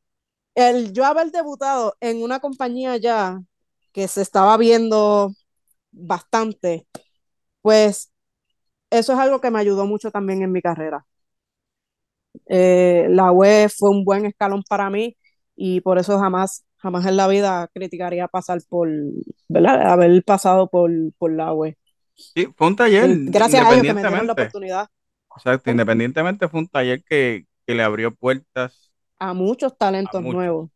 El 0.55 0.93
yo 0.93 1.05
haber 1.05 1.31
debutado 1.33 1.97
en 2.01 2.23
una 2.23 2.41
compañía 2.41 2.97
ya 2.97 3.41
que 3.93 4.09
se 4.09 4.23
estaba 4.23 4.57
viendo 4.57 5.33
bastante, 5.93 6.87
pues 7.63 8.13
eso 8.91 9.15
es 9.15 9.19
algo 9.21 9.41
que 9.41 9.51
me 9.53 9.61
ayudó 9.61 9.87
mucho 9.87 10.11
también 10.13 10.43
en 10.43 10.53
mi 10.53 10.63
carrera. 10.63 11.07
Eh, 12.47 13.07
la 13.11 13.33
web 13.33 13.71
fue 13.77 13.91
un 13.91 14.05
buen 14.05 14.27
escalón 14.27 14.63
para 14.69 14.91
mí 14.91 15.17
y 15.57 15.81
por 15.81 15.99
eso 15.99 16.19
jamás, 16.19 16.65
jamás 16.77 17.07
en 17.07 17.17
la 17.17 17.29
vida 17.29 17.69
criticaría 17.75 18.29
pasar 18.29 18.61
por, 18.69 18.89
¿verdad? 19.49 19.91
Haber 19.91 20.23
pasado 20.25 20.69
por, 20.69 20.91
por 21.19 21.33
la 21.33 21.53
web. 21.53 21.77
Sí, 22.15 22.49
fue 22.57 22.67
un 22.69 22.77
taller, 22.77 23.11
Y 23.11 23.31
gracias 23.31 23.65
a 23.65 23.73
ellos 23.73 23.87
que 23.87 23.93
me 23.93 24.05
dieron 24.05 24.27
la 24.27 24.33
oportunidad. 24.35 24.89
Exacto, 25.37 25.71
independientemente 25.71 26.49
fue 26.49 26.61
un 26.61 26.69
taller 26.69 27.03
que, 27.05 27.47
que 27.67 27.75
le 27.75 27.83
abrió 27.83 28.15
puertas 28.15 28.84
A 29.29 29.35
muchos 29.35 29.77
a 30.05 30.15
talentos 30.17 30.23
muchos. 30.23 30.45
nuevos, 30.47 30.71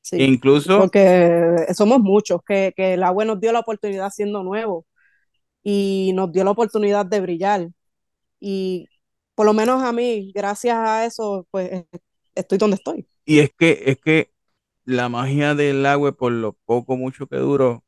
sí, 0.00 0.26
incluso, 0.26 0.74
porque 0.74 1.66
somos 1.74 2.00
muchos, 2.00 2.40
que, 2.46 2.72
que 2.76 2.96
la 2.96 3.10
web 3.10 3.26
nos 3.28 3.40
dio 3.40 3.52
la 3.52 3.60
oportunidad 3.60 4.10
siendo 4.10 4.42
nuevos 4.42 4.84
y 5.64 6.12
nos 6.14 6.32
dio 6.32 6.44
la 6.44 6.52
oportunidad 6.52 7.06
de 7.06 7.20
brillar. 7.20 7.68
Y 8.40 8.88
por 9.34 9.46
lo 9.46 9.54
menos 9.54 9.82
a 9.84 9.92
mí, 9.92 10.32
gracias 10.34 10.76
a 10.78 11.06
eso, 11.06 11.46
pues 11.52 11.84
estoy 12.34 12.58
donde 12.58 12.76
estoy. 12.76 13.08
y 13.24 13.40
es 13.40 13.50
que, 13.58 13.82
es 13.86 13.98
que 14.00 14.32
la 14.84 15.08
magia 15.08 15.54
del 15.54 15.86
agua, 15.86 16.12
por 16.12 16.32
lo 16.32 16.54
poco, 16.66 16.96
mucho 16.96 17.26
que 17.28 17.36
duró, 17.36 17.84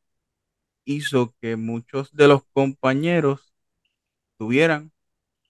hizo 0.85 1.35
que 1.41 1.57
muchos 1.57 2.13
de 2.15 2.29
los 2.29 2.45
compañeros 2.53 3.55
tuvieran 4.39 4.93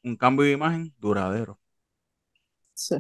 un 0.05 0.17
cambio 0.17 0.47
de 0.47 0.52
imagen 0.52 0.95
duradero. 0.99 1.61
Sí, 2.75 2.97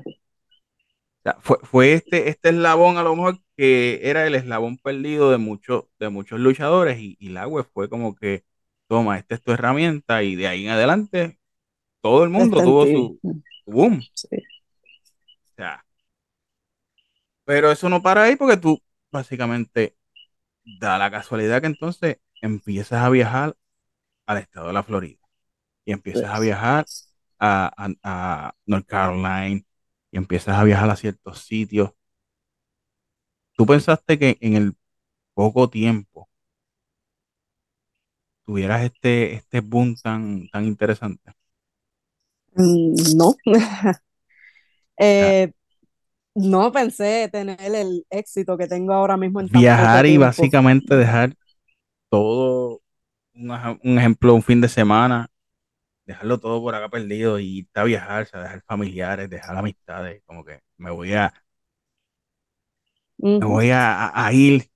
O 1.20 1.22
sea, 1.22 1.36
fue, 1.40 1.58
fue 1.64 1.92
este, 1.94 2.28
este 2.30 2.48
eslabón 2.50 2.96
a 2.96 3.02
lo 3.02 3.14
mejor 3.16 3.38
que 3.56 4.00
era 4.04 4.26
el 4.26 4.34
eslabón 4.34 4.78
perdido 4.78 5.30
de 5.30 5.38
muchos, 5.38 5.84
de 5.98 6.08
muchos 6.08 6.40
luchadores 6.40 6.98
y, 6.98 7.16
y 7.20 7.28
la 7.30 7.46
web 7.46 7.66
fue 7.72 7.88
como 7.90 8.14
que, 8.16 8.44
toma, 8.88 9.18
esta 9.18 9.34
es 9.34 9.42
tu 9.42 9.52
herramienta 9.52 10.22
y 10.22 10.34
de 10.36 10.48
ahí 10.48 10.64
en 10.66 10.70
adelante 10.72 11.38
todo 12.02 12.24
el 12.24 12.30
mundo 12.30 12.62
tuvo 12.62 12.86
su, 12.86 13.14
su 13.64 13.72
boom. 13.72 14.08
Sí, 14.14 14.28
O 15.52 15.52
sea, 15.56 15.84
pero 17.44 17.70
eso 17.72 17.88
no 17.88 18.02
para 18.02 18.24
ahí 18.24 18.36
porque 18.36 18.56
tú 18.56 18.80
básicamente 19.10 19.96
da 20.64 20.98
la 20.98 21.10
casualidad 21.12 21.60
que 21.62 21.68
entonces 21.68 22.18
empiezas 22.42 23.02
a 23.04 23.10
viajar 23.10 23.56
al 24.26 24.38
estado 24.38 24.68
de 24.68 24.72
la 24.74 24.84
Florida 24.84 25.20
y 25.84 25.92
empiezas 25.92 26.30
a 26.34 26.40
viajar 26.40 26.88
a, 27.40 27.72
a, 27.76 27.90
a 28.48 28.56
North 28.66 28.86
Carolina 28.86 29.62
y 30.12 30.18
empiezas 30.18 30.56
a 30.58 30.64
viajar 30.64 30.90
a 30.90 30.96
ciertos 30.96 31.40
sitios. 31.40 31.92
¿Tú 33.56 33.64
pensaste 33.66 34.18
que 34.18 34.38
en 34.40 34.54
el 34.56 34.76
poco 35.34 35.70
tiempo 35.70 36.28
tuvieras 38.44 38.82
este, 38.84 39.32
este 39.34 39.60
boom 39.60 39.94
tan, 39.96 40.48
tan 40.50 40.64
interesante? 40.66 41.32
Mm, 42.56 42.94
No, 43.16 43.34
eh, 44.98 45.52
no 46.34 46.72
pensé 46.72 47.28
tener 47.32 47.58
el 47.74 48.06
éxito 48.10 48.58
que 48.58 48.68
tengo 48.68 48.92
ahora 48.94 49.16
mismo 49.16 49.40
en 49.40 49.50
tan 49.50 49.70
poco 49.74 49.88
viajar 49.88 50.06
y 50.06 50.16
tiempo. 50.16 50.52
básicamente 50.56 50.96
dejar 50.96 51.34
todo, 52.10 52.82
un 53.34 53.98
ejemplo, 53.98 54.34
un 54.34 54.42
fin 54.42 54.60
de 54.60 54.68
semana, 54.68 55.28
dejarlo 56.10 56.38
todo 56.40 56.60
por 56.62 56.74
acá 56.74 56.88
perdido 56.88 57.38
y 57.38 57.58
irte 57.60 57.80
a 57.80 57.84
viajar, 57.84 58.22
o 58.24 58.26
sea, 58.26 58.42
dejar 58.42 58.62
familiares, 58.66 59.30
dejar 59.30 59.56
amistades, 59.56 60.22
como 60.26 60.44
que 60.44 60.60
me 60.78 60.90
voy 60.90 61.14
a, 61.14 61.32
me 63.38 63.46
voy 63.46 63.70
a, 63.70 64.06
a- 64.08 64.26
a 64.26 64.32
ir 64.32 64.70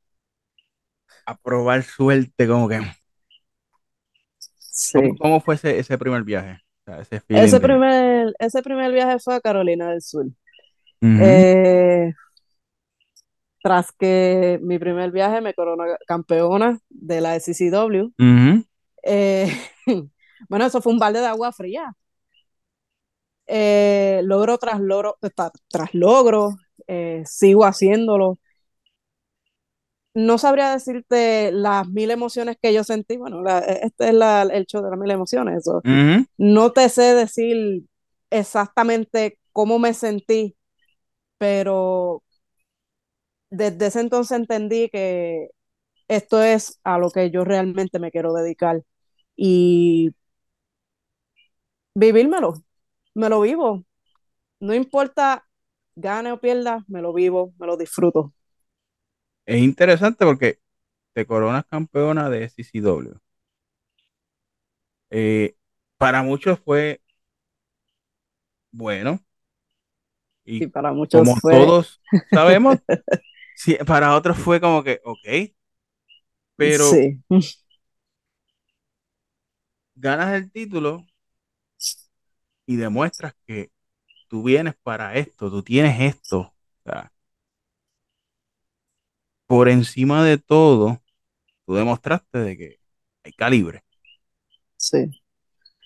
a 1.26 1.34
probar 1.36 1.82
suerte, 1.82 2.46
como 2.48 2.68
que, 2.68 2.80
¿cómo, 4.92 5.16
Sí. 5.16 5.18
cómo 5.18 5.40
fue 5.40 5.54
ese, 5.56 5.78
ese 5.78 5.98
primer 5.98 6.24
viaje? 6.24 6.60
O 6.82 6.84
sea, 6.92 7.00
ese 7.00 7.20
feeling 7.20 7.42
Ese 7.42 7.60
de... 7.60 7.82
primer, 7.82 8.32
ese 8.38 8.62
primer 8.62 8.92
viaje 8.92 9.18
fue 9.18 9.34
a 9.34 9.40
Carolina 9.40 9.90
del 9.90 10.02
Sur. 10.02 10.26
Eh, 11.14 12.12
tras 13.62 13.92
que 13.92 14.58
mi 14.62 14.78
primer 14.78 15.10
viaje 15.10 15.40
me 15.40 15.54
coroné 15.54 15.94
campeona 16.06 16.78
de 16.90 17.20
la 17.20 17.36
SCCW. 17.36 18.12
Eh, 19.04 19.52
bueno, 20.48 20.66
eso 20.66 20.80
fue 20.82 20.92
un 20.92 20.98
balde 20.98 21.20
de 21.20 21.26
agua 21.26 21.52
fría. 21.52 21.94
Eh, 23.46 24.22
logro 24.24 24.56
tras 24.58 24.80
logro, 24.80 25.18
tras 25.68 25.94
logro, 25.94 26.56
eh, 26.86 27.22
sigo 27.26 27.64
haciéndolo. 27.66 28.38
No 30.14 30.38
sabría 30.38 30.70
decirte 30.70 31.50
las 31.50 31.88
mil 31.88 32.10
emociones 32.10 32.56
que 32.62 32.72
yo 32.72 32.84
sentí. 32.84 33.16
Bueno, 33.16 33.42
la- 33.42 33.58
este 33.58 34.08
es 34.08 34.14
la- 34.14 34.42
el 34.42 34.64
show 34.66 34.82
de 34.82 34.90
las 34.90 34.98
mil 34.98 35.10
emociones. 35.10 35.58
Eso. 35.58 35.78
ujú. 35.84 36.24
No 36.38 36.72
te 36.72 36.88
sé 36.88 37.14
decir 37.14 37.84
exactamente 38.30 39.38
cómo 39.52 39.78
me 39.78 39.92
sentí, 39.94 40.56
pero 41.38 42.22
desde 43.50 43.86
ese 43.86 44.00
entonces 44.00 44.36
entendí 44.38 44.88
que 44.90 45.48
esto 46.08 46.42
es 46.42 46.80
a 46.84 46.98
lo 46.98 47.10
que 47.10 47.30
yo 47.30 47.44
realmente 47.44 47.98
me 47.98 48.10
quiero 48.10 48.32
dedicar 48.34 48.82
y 49.36 50.12
vivírmelo, 51.94 52.54
me 53.14 53.28
lo 53.28 53.40
vivo, 53.42 53.84
no 54.60 54.74
importa 54.74 55.46
gane 55.96 56.32
o 56.32 56.40
pierda, 56.40 56.84
me 56.88 57.02
lo 57.02 57.12
vivo, 57.14 57.54
me 57.58 57.66
lo 57.68 57.76
disfruto. 57.76 58.34
Es 59.46 59.58
interesante 59.62 60.26
porque 60.26 60.58
te 61.14 61.26
coronas 61.26 61.66
campeona 61.66 62.30
de 62.30 62.48
CCW. 62.50 63.20
Eh, 65.10 65.56
para 65.98 66.22
muchos 66.22 66.58
fue 66.60 67.00
bueno, 68.72 69.20
Y 70.44 70.66
para 70.68 70.92
muchos 70.92 71.22
como 71.24 71.40
fue, 71.40 71.66
todos 71.66 72.00
sabemos, 72.32 72.78
sí, 73.56 73.76
para 73.86 74.16
otros 74.16 74.38
fue 74.38 74.60
como 74.60 74.84
que, 74.84 75.00
ok, 75.04 75.52
pero 76.56 77.04
sí, 77.06 77.22
ganas 79.96 80.34
el 80.34 80.50
título 80.52 81.04
y 82.66 82.76
demuestras 82.76 83.34
que 83.46 83.70
tú 84.28 84.44
vienes 84.44 84.74
para 84.82 85.14
esto, 85.16 85.50
tú 85.50 85.62
tienes 85.62 86.00
esto. 86.00 86.40
O 86.40 86.54
sea, 86.90 87.12
por 89.46 89.68
encima 89.68 90.24
de 90.24 90.38
todo, 90.38 91.02
tú 91.66 91.74
demostraste 91.74 92.38
de 92.38 92.56
que 92.58 92.80
hay 93.24 93.32
calibre. 93.34 93.84
sí, 94.76 95.14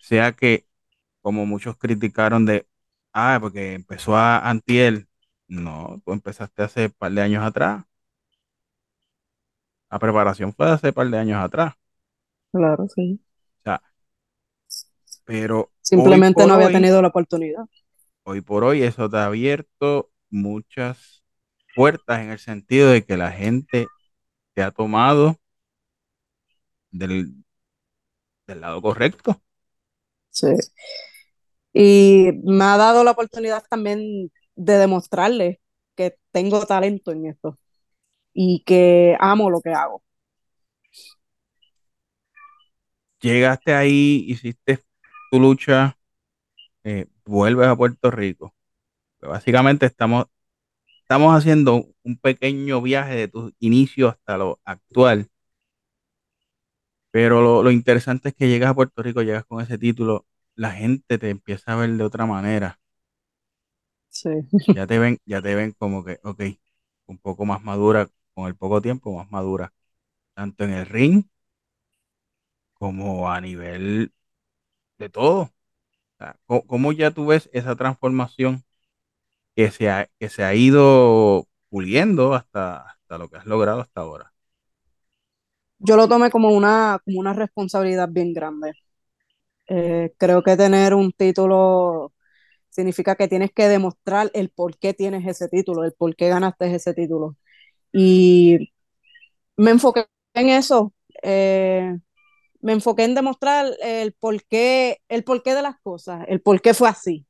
Sea 0.01 0.33
que, 0.33 0.67
como 1.23 1.47
muchos 1.47 1.77
criticaron 1.79 2.47
de, 2.47 2.69
ah, 3.13 3.39
porque 3.41 3.75
empezó 3.75 4.17
a 4.17 4.49
Antiel, 4.51 5.09
no, 5.49 6.03
tú 6.05 6.13
empezaste 6.13 6.63
hace 6.65 6.87
un 6.87 6.93
par 6.93 7.13
de 7.13 7.23
años 7.23 7.45
atrás. 7.45 7.85
La 9.91 9.99
preparación 9.99 10.55
fue 10.55 10.71
hace 10.71 10.87
un 10.89 10.93
par 10.95 11.11
de 11.11 11.19
años 11.19 11.45
atrás. 11.45 11.75
claro, 12.53 12.87
sí. 12.89 13.21
O 13.61 13.63
sea, 13.65 13.81
pero 15.25 15.73
Simplemente 15.88 16.47
no 16.47 16.54
había 16.54 16.66
hoy, 16.66 16.73
tenido 16.73 17.00
la 17.00 17.09
oportunidad. 17.09 17.64
hoy 18.25 18.40
por 18.40 18.64
hoy, 18.64 18.83
eso 18.83 19.09
te 19.09 19.16
ha 19.16 19.26
abierto 19.26 20.11
muchas 20.30 21.25
puertas 21.75 22.21
en 22.21 22.30
el 22.30 22.38
sentido 22.38 22.90
de 22.90 23.04
que 23.04 23.16
la 23.16 23.33
gente 23.33 23.87
te 24.54 24.62
ha 24.62 24.71
tomado 24.71 25.37
del, 26.90 27.45
del 28.49 28.61
lado 28.61 28.83
correcto. 28.83 29.40
Sí. 30.30 30.49
Y 31.73 32.30
me 32.45 32.64
ha 32.64 32.76
dado 32.76 33.04
la 33.04 33.12
oportunidad 33.12 33.64
también 33.68 34.33
de 34.57 34.78
demostrarle 34.78 35.61
que 35.95 36.16
tengo 36.33 36.64
talento 36.66 37.12
en 37.12 37.26
esto 37.26 37.59
y 38.35 38.62
que 38.64 39.16
amo 39.21 39.50
lo 39.50 39.61
que 39.61 39.71
hago. 39.73 40.02
Llegaste 43.21 43.75
ahí, 43.75 44.25
hiciste 44.28 44.85
tu 45.31 45.41
lucha, 45.41 45.97
eh, 46.85 47.07
vuelves 47.27 47.69
a 47.69 47.77
Puerto 47.77 48.11
Rico. 48.11 48.55
Pues 49.21 49.31
básicamente 49.31 49.87
estamos, 49.87 50.27
estamos 51.03 51.37
haciendo 51.37 51.87
un 52.05 52.19
pequeño 52.19 52.83
viaje 52.83 53.17
de 53.17 53.29
tus 53.29 53.53
inicios 53.61 54.13
hasta 54.15 54.39
lo 54.39 54.61
actual. 54.65 55.29
Pero 57.11 57.41
lo, 57.43 57.63
lo 57.63 57.71
interesante 57.71 58.31
es 58.31 58.35
que 58.35 58.49
llegas 58.49 58.71
a 58.71 58.75
Puerto 58.75 59.03
Rico, 59.03 59.23
llegas 59.23 59.45
con 59.47 59.61
ese 59.63 59.79
título, 59.79 60.27
la 60.55 60.73
gente 60.73 61.19
te 61.19 61.31
empieza 61.31 61.73
a 61.73 61.77
ver 61.77 61.91
de 61.91 62.05
otra 62.05 62.27
manera. 62.27 62.79
Sí, 64.11 64.29
Ya 64.75 64.87
te 64.87 64.99
ven, 64.99 65.19
ya 65.25 65.43
te 65.43 65.55
ven 65.55 65.73
como 65.73 66.05
que, 66.05 66.21
ok, 66.23 66.43
un 67.07 67.19
poco 67.19 67.45
más 67.47 67.63
madura, 67.63 68.09
con 68.35 68.47
el 68.49 68.57
poco 68.57 68.81
tiempo 68.83 69.13
más 69.17 69.31
madura, 69.31 69.73
tanto 70.35 70.65
en 70.65 70.73
el 70.73 70.87
ring 70.87 71.25
como 72.75 73.31
a 73.31 73.41
nivel 73.41 74.13
de 74.99 75.09
todo. 75.11 75.50
¿cómo, 76.47 76.67
cómo 76.67 76.93
ya 76.93 77.11
tú 77.11 77.26
ves 77.26 77.49
esa 77.52 77.76
transformación 77.76 78.64
que 79.57 79.71
se 79.73 79.90
ha, 79.90 80.09
que 80.21 80.28
se 80.31 80.45
ha 80.45 80.55
ido 80.55 81.49
puliendo 81.71 82.35
hasta, 82.35 82.78
hasta 82.90 83.19
lo 83.19 83.28
que 83.31 83.38
has 83.38 83.47
logrado 83.47 83.81
hasta 83.83 84.00
ahora? 84.02 84.35
yo 85.78 85.97
lo 85.97 86.09
tomé 86.09 86.31
como 86.31 86.50
una, 86.50 87.00
como 87.05 87.21
una 87.21 87.33
responsabilidad 87.35 88.09
bien 88.11 88.33
grande. 88.33 88.73
Eh, 89.69 90.12
creo 90.19 90.43
que 90.43 90.57
tener 90.57 90.95
un 90.95 91.12
título 91.12 92.12
significa 92.70 93.16
que 93.16 93.29
tienes 93.29 93.53
que 93.53 93.68
demostrar 93.68 94.31
el 94.35 94.51
por 94.51 94.79
qué 94.79 94.94
tienes 94.94 95.27
ese 95.27 95.49
título, 95.49 95.85
el 95.85 95.92
por 95.94 96.16
qué 96.16 96.29
ganaste 96.31 96.75
ese 96.75 96.94
título. 96.94 97.37
Y 97.92 98.70
me 99.57 99.73
enfoqué 99.73 100.07
en 100.35 100.51
eso. 100.51 100.94
eh, 101.23 101.96
me 102.61 102.73
enfoqué 102.73 103.05
en 103.05 103.14
demostrar 103.14 103.66
el 103.83 104.12
porqué, 104.12 104.99
el 105.09 105.25
porqué 105.25 105.55
de 105.55 105.62
las 105.62 105.79
cosas, 105.81 106.25
el 106.29 106.40
por 106.40 106.61
qué 106.61 106.75
fue 106.75 106.88
así. 106.88 107.27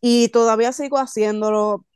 Y 0.00 0.28
todavía 0.28 0.72
sigo 0.72 0.98
haciéndolo. 0.98 1.86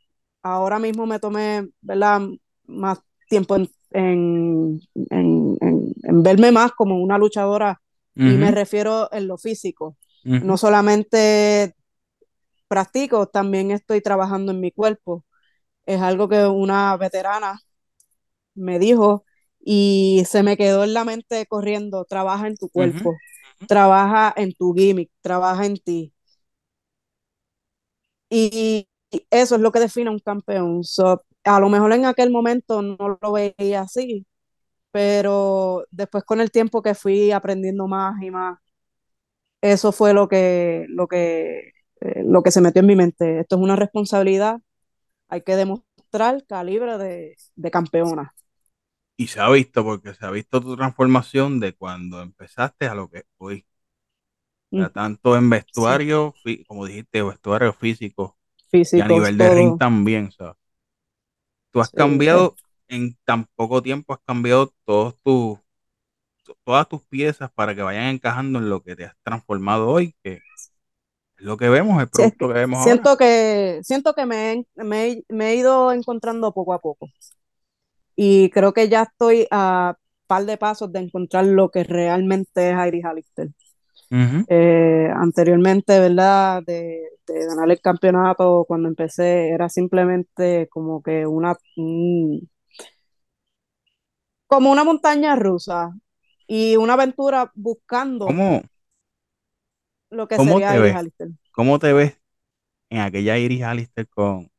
Ahora 0.43 0.79
mismo 0.79 1.07
me 1.07 1.19
tomé, 1.19 1.69
¿verdad? 1.81 2.23
Más 2.67 3.01
tiempo 3.29 3.57
en, 3.57 3.71
en, 3.91 4.81
en, 5.11 5.59
en, 5.61 6.23
verme 6.23 6.51
más 6.53 6.73
como 6.73 7.01
una 7.01 7.19
luchadora 7.19 7.81
y 8.15 8.23
me 8.23 8.51
refiero 8.51 9.09
en 9.13 9.29
lo 9.29 9.39
físico. 9.39 9.97
No 10.25 10.59
solamente 10.59 11.75
practico, 12.69 13.27
también 13.27 13.71
estoy 13.71 14.03
trabajando 14.03 14.53
en 14.53 14.61
mi 14.61 14.73
cuerpo. 14.73 15.25
Es 15.87 16.01
algo 16.03 16.29
que 16.29 16.45
una 16.47 16.97
veterana 16.99 17.61
me 18.55 18.79
dijo 18.79 19.25
y 19.61 20.25
se 20.29 20.43
me 20.43 20.57
quedó 20.57 20.85
en 20.85 20.95
la 20.95 21.05
mente 21.05 21.47
corriendo, 21.47 22.05
trabaja 22.07 22.47
en 22.49 22.57
tu 22.57 22.69
cuerpo, 22.71 23.23
trabaja 23.67 24.33
en 24.37 24.55
tu 24.55 24.75
gimmick, 24.75 25.11
trabaja 25.23 25.67
en 25.67 25.77
ti. 25.79 26.15
Y 28.29 28.89
eso 29.31 29.57
es 29.57 29.61
lo 29.61 29.73
que 29.73 29.81
define 29.81 30.11
un 30.11 30.19
campeón. 30.21 30.85
So, 30.85 31.23
a 31.45 31.61
lo 31.61 31.69
mejor 31.69 31.93
en 31.93 32.07
aquel 32.07 32.31
momento 32.31 32.83
no 32.83 33.19
lo 33.21 33.33
veía 33.33 33.83
así, 33.83 34.27
pero 34.93 35.85
después 35.91 36.25
con 36.25 36.41
el 36.41 36.51
tiempo 36.51 36.83
que 36.83 36.95
fui 36.95 37.33
aprendiendo 37.33 37.89
más 37.89 38.23
y 38.23 38.31
más, 38.31 38.59
eso 39.61 39.93
fue 39.93 40.15
lo 40.15 40.29
que, 40.29 40.87
lo 40.89 41.07
que, 41.09 41.73
eh, 42.01 42.23
lo 42.25 42.43
que 42.43 42.51
se 42.51 42.61
metió 42.61 42.81
en 42.81 42.87
mi 42.87 42.97
mente. 42.97 43.41
Esto 43.41 43.57
es 43.57 43.63
una 43.63 43.77
responsabilidad, 43.77 44.61
hay 45.29 45.43
que 45.43 45.57
demostrar 45.57 46.45
calibre 46.47 46.99
de, 46.99 47.37
de 47.57 47.71
campeona. 47.71 48.35
Y 49.21 49.29
se 49.29 49.39
ha 49.41 49.49
visto, 49.51 49.85
porque 49.85 50.15
se 50.15 50.27
ha 50.27 50.31
visto 50.33 50.61
tu 50.61 50.77
transformación 50.77 51.61
de 51.61 51.75
cuando 51.77 52.21
empezaste 52.23 52.87
a 52.87 52.95
lo 52.95 53.09
que 53.09 53.19
es 53.19 53.25
hoy. 53.39 53.65
O 54.75 54.75
Mm, 54.75 54.85
sea, 54.85 54.91
tanto 54.91 55.37
en 55.37 55.49
vestuario, 55.51 56.35
como 56.67 56.87
dijiste, 56.87 57.23
vestuario 57.23 57.73
físico 57.73 58.37
y 58.93 59.01
a 59.01 59.09
nivel 59.09 59.39
de 59.39 59.51
ring 59.51 59.77
también. 59.77 60.33
Sea, 60.33 60.57
tú 61.71 61.81
has 61.81 61.91
Sí, 61.93 61.93
cambiado, 61.93 62.59
en 62.89 63.17
tan 63.25 63.47
poco 63.57 63.83
tiempo 63.83 64.13
has 64.15 64.21
cambiado 64.27 64.73
todos 64.85 65.17
tus, 65.23 65.59
to- 66.45 66.59
todas 66.65 66.89
tus 66.89 67.03
piezas 67.05 67.53
para 67.53 67.75
que 67.75 67.83
vayan 67.83 68.07
encajando 68.17 68.59
en 68.61 68.71
lo 68.71 68.83
que 68.83 68.97
te 68.97 69.07
has 69.07 69.17
transformado 69.25 69.89
hoy, 69.91 70.15
que 70.25 70.35
es 71.37 71.45
lo 71.45 71.57
que 71.57 71.69
vemos, 71.69 72.01
el 72.03 72.09
producto 72.11 72.49
que 72.49 72.55
vemos 72.55 72.79
ahora. 72.81 73.11
siento 73.11 73.17
que, 73.17 73.81
siento 73.85 74.15
que 74.15 74.27
me, 74.27 74.67
me, 74.77 75.23
me 75.29 75.51
he 75.53 75.57
ido 75.57 75.93
encontrando 75.93 76.53
poco 76.53 76.75
a 76.75 76.81
poco 76.81 77.11
y 78.17 78.51
creo 78.51 78.73
que 78.73 78.89
ya 78.89 79.03
estoy 79.05 79.47
a 79.51 79.97
par 80.27 80.45
de 80.47 80.57
pasos 80.59 80.93
de 80.93 81.01
encontrar 81.01 81.47
lo 81.47 81.71
que 81.71 81.85
realmente 81.85 82.71
es 82.71 82.77
Iris. 82.89 83.05
Ujú, 84.11 84.47
Eh, 84.53 85.09
anteriormente, 85.15 85.99
¿verdad? 86.01 86.63
De, 86.67 87.01
de 87.27 87.47
ganar 87.47 87.71
el 87.71 87.81
campeonato 87.81 88.65
cuando 88.67 88.89
empecé 88.89 89.51
era 89.51 89.69
simplemente 89.69 90.69
como 90.71 91.03
que 91.03 91.25
una, 91.27 91.57
un- 91.77 92.49
como 94.47 94.71
una 94.71 94.85
montaña 94.85 95.35
rusa 95.37 95.93
y 96.47 96.77
una 96.77 96.95
aventura 96.95 97.53
buscando 97.55 98.27
¿Cómo, 98.27 98.63
lo 100.11 100.29
que 100.29 100.39
cómo 100.39 100.61
sería 100.61 100.77
te 100.77 100.79
Iris 100.79 100.95
ves? 100.95 101.03
¿Cómo 101.53 101.79
te 101.79 101.93
ves 101.93 102.21
en 102.91 103.01
aquella 103.01 103.39
Iris 103.39 103.63
Alistair 103.65 104.09
con, 104.09 104.51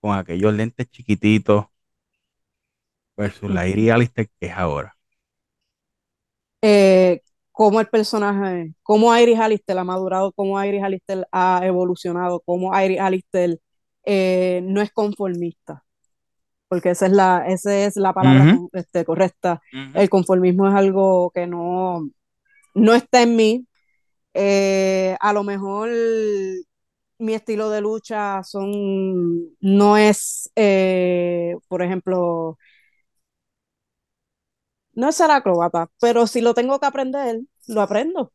con 0.00 0.16
aquellos 0.18 0.54
lentes 0.54 0.90
chiquititos 0.90 1.66
versus 3.22 3.50
la 3.50 3.66
Iris 3.68 3.90
Alistair 3.90 4.28
que 4.38 4.46
es 4.46 4.52
ahora? 4.52 4.94
eh, 6.62 7.20
cómo 7.50 7.80
el 7.80 7.88
personaje, 7.88 8.72
cómo 8.82 9.16
Iris 9.16 9.38
Alistair 9.38 9.78
ha 9.78 9.84
madurado, 9.84 10.32
cómo 10.32 10.62
Iris 10.62 10.82
Alistair 10.82 11.26
ha 11.32 11.60
evolucionado, 11.64 12.40
cómo 12.44 12.78
Iris 12.80 13.00
Alistair 13.00 13.58
eh, 14.04 14.60
no 14.64 14.80
es 14.80 14.90
conformista, 14.92 15.84
porque 16.68 16.90
esa 16.90 17.06
es 17.06 17.12
la, 17.12 17.44
esa 17.48 17.76
es 17.86 17.96
la 17.96 18.12
palabra 18.12 18.58
este, 18.72 19.04
correcta. 19.04 19.60
El 19.94 20.08
conformismo 20.08 20.68
es 20.68 20.74
algo 20.74 21.30
que 21.34 21.46
no, 21.46 22.08
no 22.74 22.94
está 22.94 23.22
en 23.22 23.36
mí. 23.36 23.66
Eh, 24.34 25.16
a 25.20 25.32
lo 25.34 25.44
mejor 25.44 25.90
mi 27.18 27.34
estilo 27.34 27.70
de 27.70 27.80
lucha 27.80 28.42
son, 28.42 29.56
no 29.60 29.96
es, 29.96 30.50
eh, 30.56 31.54
por 31.68 31.82
ejemplo, 31.82 32.58
no 34.94 35.08
es 35.08 35.16
ser 35.16 35.30
acróbata, 35.30 35.88
pero 36.00 36.26
si 36.26 36.40
lo 36.40 36.54
tengo 36.54 36.78
que 36.80 36.86
aprender, 36.86 37.40
lo 37.68 37.80
aprendo. 37.82 38.32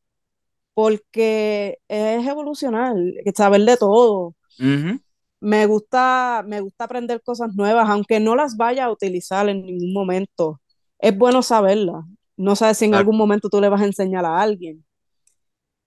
porque 0.73 1.79
es 1.87 2.27
evolucionar, 2.27 2.95
saber 3.35 3.61
de 3.61 3.77
todo. 3.77 4.35
Me 5.39 5.65
gusta, 5.67 6.43
me 6.47 6.61
gusta 6.61 6.85
aprender 6.85 7.21
cosas 7.23 7.53
nuevas, 7.55 7.89
aunque 7.89 8.19
no 8.19 8.35
las 8.35 8.57
vaya 8.57 8.85
a 8.85 8.91
utilizar 8.91 9.47
en 9.49 9.63
ningún 9.65 9.93
momento. 9.93 10.61
Es 10.99 11.17
bueno 11.17 11.41
saberlas. 11.43 12.05
No 12.37 12.55
sabes 12.55 12.77
si 12.77 12.85
en 12.85 12.95
algún 12.95 13.17
momento 13.17 13.49
tú 13.49 13.61
le 13.61 13.69
vas 13.69 13.81
a 13.81 13.85
enseñar 13.85 14.25
a 14.25 14.39
alguien. 14.41 14.83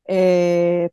Eh, 0.06 0.90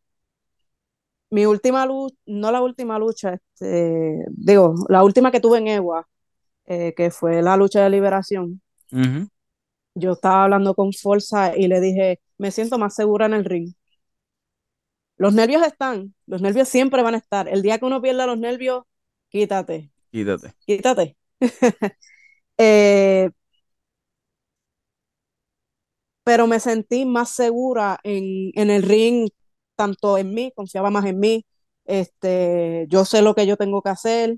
mi 1.29 1.45
última 1.45 1.85
lucha, 1.85 2.15
no 2.25 2.51
la 2.51 2.61
última 2.61 2.97
lucha, 2.99 3.33
este, 3.33 4.23
digo, 4.29 4.75
la 4.89 5.03
última 5.03 5.31
que 5.31 5.39
tuve 5.41 5.57
en 5.59 5.67
EWA, 5.67 6.07
eh, 6.65 6.93
que 6.95 7.11
fue 7.11 7.41
la 7.41 7.57
lucha 7.57 7.83
de 7.83 7.89
liberación. 7.89 8.61
Yo 9.97 10.13
estaba 10.13 10.43
hablando 10.45 10.73
con 10.75 10.93
Forza 10.93 11.55
y 11.57 11.67
le 11.67 11.79
dije, 11.81 12.19
me 12.37 12.51
siento 12.51 12.77
más 12.77 12.95
segura 12.95 13.25
en 13.27 13.33
el 13.33 13.45
ring. 13.45 13.73
Los 15.17 15.33
nervios 15.33 15.63
están, 15.65 16.13
los 16.27 16.41
nervios 16.41 16.69
siempre 16.69 17.01
van 17.01 17.15
a 17.15 17.17
estar. 17.17 17.47
El 17.47 17.61
día 17.61 17.79
que 17.79 17.85
uno 17.85 18.01
pierda 18.01 18.25
los 18.27 18.37
nervios, 18.37 18.83
quítate, 19.29 19.91
Quítate. 20.11 20.55
quítate. 20.67 21.17
Eh, 22.59 23.29
pero 26.23 26.47
me 26.47 26.59
sentí 26.59 27.05
más 27.05 27.31
segura 27.31 27.99
en, 28.03 28.51
en 28.55 28.69
el 28.69 28.83
ring, 28.83 29.29
tanto 29.75 30.17
en 30.17 30.33
mí, 30.33 30.51
confiaba 30.55 30.89
más 30.89 31.05
en 31.05 31.19
mí. 31.19 31.45
Este, 31.85 32.85
yo 32.89 33.05
sé 33.05 33.21
lo 33.21 33.33
que 33.35 33.47
yo 33.47 33.55
tengo 33.57 33.81
que 33.81 33.89
hacer 33.89 34.37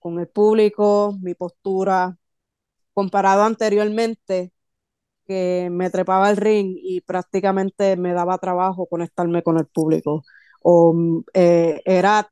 con 0.00 0.18
el 0.18 0.28
público, 0.28 1.16
mi 1.20 1.34
postura, 1.34 2.16
comparado 2.94 3.44
anteriormente, 3.44 4.52
que 5.28 5.68
me 5.70 5.90
trepaba 5.90 6.28
al 6.28 6.38
ring 6.38 6.74
y 6.82 7.02
prácticamente 7.02 7.96
me 7.96 8.14
daba 8.14 8.38
trabajo 8.38 8.86
conectarme 8.86 9.42
con 9.42 9.58
el 9.58 9.66
público. 9.66 10.24
O 10.62 11.22
eh, 11.34 11.82
era 11.84 12.30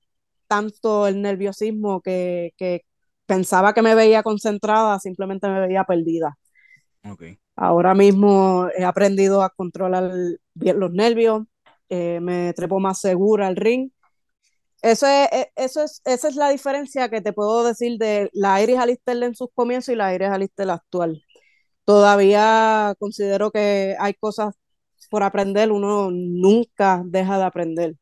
tanto 0.48 1.06
el 1.06 1.20
nerviosismo 1.22 2.00
que, 2.00 2.54
que 2.56 2.86
pensaba 3.26 3.74
que 3.74 3.82
me 3.82 3.94
veía 3.94 4.22
concentrada, 4.22 4.98
simplemente 4.98 5.48
me 5.48 5.60
veía 5.60 5.84
perdida. 5.84 6.38
Ok. 7.04 7.22
Ahora 7.54 7.94
mismo 7.94 8.68
he 8.76 8.84
aprendido 8.84 9.42
a 9.42 9.50
controlar 9.50 10.10
bien 10.54 10.80
los 10.80 10.92
nervios, 10.92 11.44
eh, 11.88 12.18
me 12.20 12.52
trepo 12.54 12.80
más 12.80 13.00
segura 13.00 13.46
al 13.46 13.56
ring. 13.56 13.90
Eso 14.82 15.06
es, 15.06 15.28
eh, 15.32 15.52
eso 15.56 15.82
es, 15.82 16.00
esa 16.04 16.28
es 16.28 16.36
la 16.36 16.50
diferencia 16.50 17.08
que 17.08 17.20
te 17.20 17.32
puedo 17.32 17.64
decir 17.64 17.98
de 17.98 18.30
la 18.32 18.62
Iris 18.62 18.78
Alistair 18.78 19.22
en 19.22 19.34
sus 19.34 19.48
comienzos 19.54 19.90
y 19.90 19.96
la 19.96 20.14
Iris 20.14 20.28
Alistair 20.28 20.70
actual. 20.70 21.22
Todavía 21.86 22.94
considero 23.00 23.52
que 23.52 23.96
hay 24.00 24.14
cosas 24.14 24.56
por 25.10 25.24
aprender, 25.24 25.72
uno 25.72 26.10
nunca 26.12 27.02
deja 27.06 27.38
de 27.38 27.44
aprender. 27.44 27.96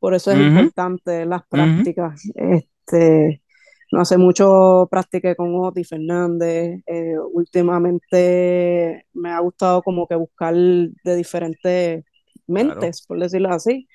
Por 0.00 0.14
eso 0.14 0.32
es 0.32 0.40
importante 0.40 1.26
las 1.26 1.42
prácticas. 1.48 2.22
Este, 2.36 3.42
no 3.92 4.00
hace 4.02 4.18
mucho 4.18 4.88
practiqué 4.90 5.36
con 5.36 5.54
Oti 5.56 5.84
Fernández. 5.84 6.82
eh, 6.86 7.14
últimamente 7.32 9.06
me 9.14 9.30
ha 9.30 9.40
gustado 9.40 9.82
como 9.82 10.06
que 10.08 10.16
buscar 10.16 10.54
de 10.54 11.16
diferentes 11.16 12.04
mentes, 12.48 13.02
por 13.06 13.20
decirlo 13.20 13.50
así. 13.50 13.88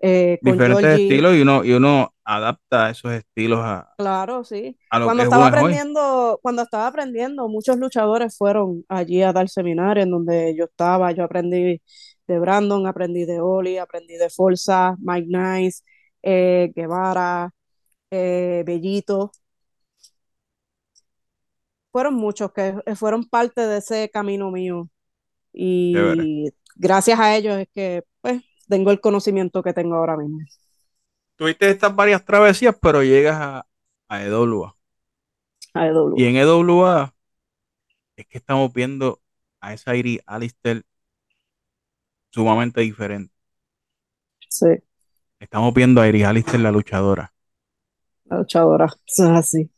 Eh, 0.00 0.38
Diferentes 0.42 0.80
Georgie, 0.80 1.02
estilos 1.04 1.34
y 1.36 1.42
uno, 1.42 1.64
y 1.64 1.72
uno 1.72 2.14
adapta 2.24 2.90
esos 2.90 3.12
estilos 3.12 3.60
a, 3.62 3.88
claro, 3.96 4.44
sí. 4.44 4.78
a 4.90 4.98
lo 4.98 5.04
Cuando 5.06 5.22
que 5.22 5.24
estaba 5.24 5.44
hoy. 5.44 5.48
aprendiendo, 5.48 6.38
cuando 6.42 6.62
estaba 6.62 6.86
aprendiendo, 6.86 7.48
muchos 7.48 7.78
luchadores 7.78 8.36
fueron 8.36 8.84
allí 8.88 9.22
a 9.22 9.32
dar 9.32 9.48
seminarios 9.48 10.04
en 10.04 10.10
donde 10.12 10.54
yo 10.56 10.64
estaba. 10.64 11.12
Yo 11.12 11.24
aprendí 11.24 11.82
de 12.26 12.38
Brandon, 12.38 12.86
aprendí 12.86 13.24
de 13.24 13.40
Oli, 13.40 13.78
aprendí 13.78 14.14
de 14.16 14.30
Forza, 14.30 14.96
Mike 15.00 15.28
Nice, 15.30 15.82
eh, 16.22 16.72
Guevara, 16.74 17.50
eh, 18.10 18.62
Bellito. 18.66 19.32
Fueron 21.92 22.14
muchos 22.14 22.52
que 22.52 22.74
fueron 22.96 23.24
parte 23.28 23.66
de 23.66 23.78
ese 23.78 24.10
camino 24.10 24.50
mío. 24.50 24.88
Y 25.52 26.50
gracias 26.76 27.18
a 27.20 27.36
ellos 27.36 27.58
es 27.58 27.68
que 27.74 28.04
tengo 28.68 28.90
el 28.90 29.00
conocimiento 29.00 29.62
que 29.62 29.72
tengo 29.72 29.96
ahora 29.96 30.16
mismo. 30.16 30.38
Tuviste 31.36 31.70
estas 31.70 31.94
varias 31.94 32.24
travesías, 32.24 32.76
pero 32.80 33.02
llegas 33.02 33.36
a, 33.40 33.66
a 34.08 34.22
EWA. 34.24 34.76
A 35.74 35.86
EW. 35.86 36.14
Y 36.16 36.24
en 36.24 36.36
EWA 36.36 37.14
es 38.16 38.26
que 38.26 38.38
estamos 38.38 38.72
viendo 38.72 39.20
a 39.60 39.74
esa 39.74 39.94
Iris 39.94 40.20
Alistair 40.26 40.84
sumamente 42.30 42.80
diferente. 42.80 43.32
Sí, 44.48 44.66
Estamos 45.40 45.72
viendo 45.72 46.00
a 46.00 46.08
Iris 46.08 46.24
Alistair, 46.24 46.60
la 46.60 46.72
luchadora. 46.72 47.32
la 48.24 48.38
luchadora. 48.38 48.86
Eso 49.06 49.24
es 49.24 49.30
así. 49.30 49.70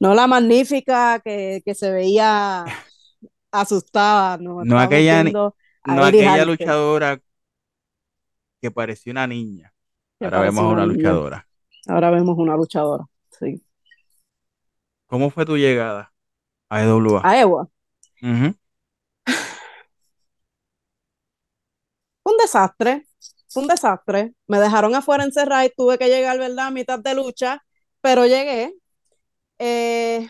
No 0.00 0.14
la 0.14 0.26
magnífica 0.26 1.20
que, 1.20 1.60
que 1.64 1.74
se 1.74 1.90
veía 1.90 2.64
asustada, 3.50 4.38
no, 4.38 4.64
No 4.64 4.78
aquella, 4.78 5.24
no 5.24 5.54
aquella 5.84 6.44
luchadora 6.44 7.20
que 8.60 8.70
parecía 8.70 9.12
una 9.12 9.26
niña. 9.26 9.72
que 10.18 10.24
Ahora 10.26 10.40
vemos 10.40 10.64
a 10.64 10.68
una 10.68 10.86
niña. 10.86 10.94
luchadora. 10.96 11.48
Ahora 11.86 12.10
vemos 12.10 12.36
una 12.38 12.56
luchadora. 12.56 13.04
Sí. 13.38 13.62
¿Cómo 15.06 15.30
fue 15.30 15.46
tu 15.46 15.56
llegada 15.56 16.12
a 16.68 16.82
EWA? 16.82 17.20
A 17.24 17.40
Ewa. 17.40 17.68
Fue 22.22 22.32
un 22.32 22.38
desastre, 22.38 23.06
fue 23.48 23.62
un 23.62 23.68
desastre. 23.68 24.34
Me 24.46 24.58
dejaron 24.58 24.94
afuera 24.94 25.24
encerrada 25.24 25.64
y 25.64 25.70
tuve 25.74 25.98
que 25.98 26.08
llegar, 26.08 26.38
¿verdad? 26.38 26.66
A 26.66 26.70
mitad 26.70 26.98
de 26.98 27.14
lucha, 27.14 27.64
pero 28.00 28.26
llegué. 28.26 28.74
Eh, 29.58 30.28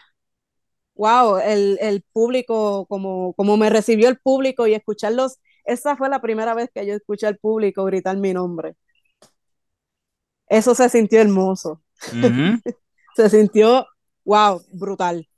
wow, 0.95 1.39
el, 1.39 1.79
el 1.81 2.03
público, 2.13 2.87
como, 2.87 3.33
como 3.35 3.57
me 3.57 3.71
recibió 3.71 4.09
el 4.09 4.19
público 4.19 4.67
y 4.67 4.75
escucharlos, 4.75 5.39
esa 5.69 5.97
fue 5.97 6.09
la 6.09 6.21
primera 6.21 6.55
vez 6.55 6.71
que 6.75 6.87
yo 6.87 6.95
escuché 6.95 7.27
al 7.27 7.37
público 7.39 7.85
gritar 7.85 8.17
mi 8.17 8.33
nombre. 8.33 8.75
Eso 10.49 10.75
se 10.75 10.89
sintió 10.89 11.21
hermoso, 11.21 11.83
se 13.17 13.29
sintió, 13.29 13.87
wow, 14.25 14.63
brutal. 14.73 15.29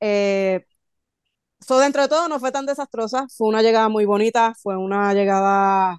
Eh, 0.00 0.64
so, 1.60 1.78
dentro 1.78 2.02
de 2.02 2.08
todo 2.08 2.28
no 2.28 2.40
fue 2.40 2.50
tan 2.50 2.66
desastrosa, 2.66 3.26
fue 3.28 3.48
una 3.48 3.62
llegada 3.62 3.88
muy 3.88 4.04
bonita, 4.04 4.54
fue 4.60 4.76
una 4.76 5.14
llegada, 5.14 5.98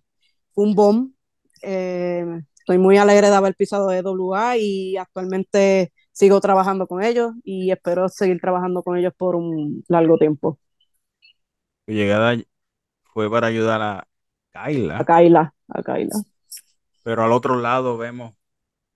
un 0.55 0.75
bomb. 0.75 1.13
Eh, 1.61 2.25
estoy 2.57 2.77
muy 2.77 2.97
alegre 2.97 3.29
de 3.29 3.35
haber 3.35 3.55
pisado 3.55 3.91
EWA 3.91 4.57
y 4.57 4.97
actualmente 4.97 5.93
sigo 6.11 6.41
trabajando 6.41 6.85
con 6.85 7.01
ellos 7.01 7.31
y 7.45 7.71
espero 7.71 8.09
seguir 8.09 8.41
trabajando 8.41 8.83
con 8.83 8.97
ellos 8.97 9.13
por 9.17 9.35
un 9.37 9.85
largo 9.87 10.17
tiempo. 10.17 10.59
Tu 11.85 11.93
llegada 11.93 12.35
fue 13.13 13.29
para 13.29 13.47
ayudar 13.47 13.81
a 13.81 14.07
A 14.99 15.03
Kyla, 15.03 15.07
Kaila, 15.09 15.43
a 15.67 15.81
Kaila. 15.83 16.17
pero 17.03 17.23
al 17.23 17.31
otro 17.31 17.57
lado 17.57 17.97
vemos 17.97 18.33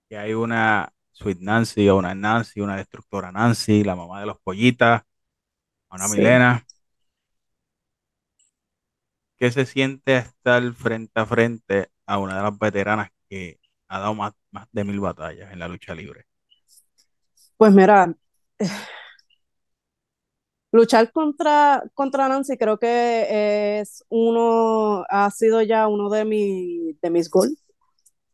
que 0.08 0.18
hay 0.18 0.34
una 0.34 0.92
Sweet 1.12 1.40
Nancy, 1.40 1.88
o 1.90 1.96
una 1.98 2.14
Nancy, 2.14 2.60
una 2.62 2.76
destructora 2.76 3.32
Nancy, 3.32 3.84
la 3.84 3.96
mamá 3.96 4.20
de 4.20 4.26
los 4.26 4.38
pollitas, 4.40 5.02
una 5.90 6.08
Sí. 6.08 6.08
Milena. 6.08 6.64
¿Qué 9.36 9.50
se 9.52 9.64
siente 9.66 10.16
estar 10.16 10.72
frente 10.74 11.20
a 11.20 11.26
frente 11.26 11.90
a 12.06 12.18
una 12.18 12.36
de 12.36 12.42
las 12.42 12.58
veteranas 12.58 13.10
que 13.28 13.60
ha 13.88 13.98
dado 14.00 14.14
más, 14.14 14.32
más 14.50 14.68
de 14.72 14.84
mil 14.84 15.00
batallas 15.00 15.52
en 15.52 15.58
la 15.58 15.68
lucha 15.68 15.94
libre? 15.94 16.26
Pues 17.56 17.72
mira, 17.72 18.14
luchar 20.74 21.12
contra, 21.12 21.84
contra 21.94 22.28
Nancy 22.28 22.56
creo 22.56 22.78
que 22.78 23.78
es 23.80 24.04
uno, 24.08 25.04
ha 25.08 25.30
sido 25.30 25.62
ya 25.62 25.86
uno 25.86 26.10
de, 26.10 26.24
mi, 26.24 26.94
de 27.00 27.10
mis 27.10 27.30
goals. 27.30 27.64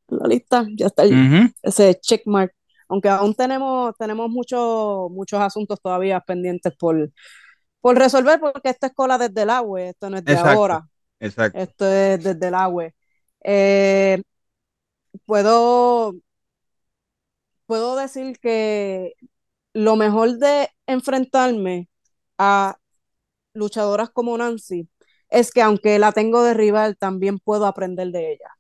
La 0.08 0.26
lista, 0.26 0.66
ya 0.74 0.86
está 0.86 1.02
el- 1.02 1.12
Ujú. 1.12 1.52
ese 1.62 2.00
checkmark. 2.00 2.54
Aunque 2.88 3.10
aún 3.10 3.34
tenemos, 3.34 3.94
tenemos 3.98 4.30
muchos 4.30 5.10
muchos 5.10 5.38
asuntos 5.38 5.80
todavía 5.82 6.18
pendientes 6.20 6.74
por, 6.78 7.10
por 7.82 7.98
resolver, 7.98 8.40
porque 8.40 8.70
esta 8.70 8.86
es 8.86 8.94
cola 8.94 9.18
desde 9.18 9.42
el 9.42 9.50
agua, 9.50 9.82
esto 9.82 10.08
no 10.08 10.16
es 10.16 10.24
de 10.24 10.32
Exacto. 10.32 10.50
ahora, 10.50 10.88
Exacto. 11.20 11.58
esto 11.58 11.86
es 11.86 12.24
desde 12.24 12.48
el 12.48 12.54
agua. 12.54 12.88
Eh, 13.44 14.22
puedo, 15.26 16.14
puedo 17.66 17.96
decir 17.96 18.38
que 18.40 19.12
lo 19.74 19.94
mejor 19.96 20.38
de 20.38 20.70
enfrentarme 20.86 21.89
a 22.40 22.78
luchadoras 23.54 24.10
como 24.10 24.38
Nancy 24.38 24.88
es 25.30 25.52
que 25.52 25.62
aunque 25.62 25.98
la 26.00 26.12
tengo 26.12 26.42
de 26.44 26.54
rival, 26.54 26.96
también 26.98 27.38
puedo 27.40 27.66
aprender 27.66 28.08
de 28.12 28.32
ella. 28.34 28.50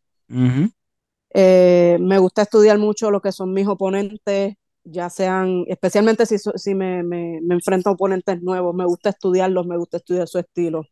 Eh, 1.32 1.98
me 2.00 2.18
gusta 2.18 2.42
estudiar 2.42 2.78
mucho 2.78 3.10
lo 3.10 3.20
que 3.20 3.32
son 3.32 3.52
mis 3.52 3.66
oponentes, 3.68 4.54
ya 4.84 5.08
sean, 5.10 5.64
especialmente 5.68 6.26
si, 6.26 6.36
si 6.38 6.74
me, 6.74 7.02
me, 7.04 7.40
me 7.42 7.54
enfrento 7.54 7.90
a 7.90 7.92
oponentes 7.92 8.42
nuevos, 8.42 8.74
me 8.74 8.84
gusta 8.86 9.10
estudiarlos, 9.10 9.66
me 9.66 9.76
gusta 9.76 9.98
estudiar 9.98 10.26
su 10.28 10.38
estilo. 10.38 10.82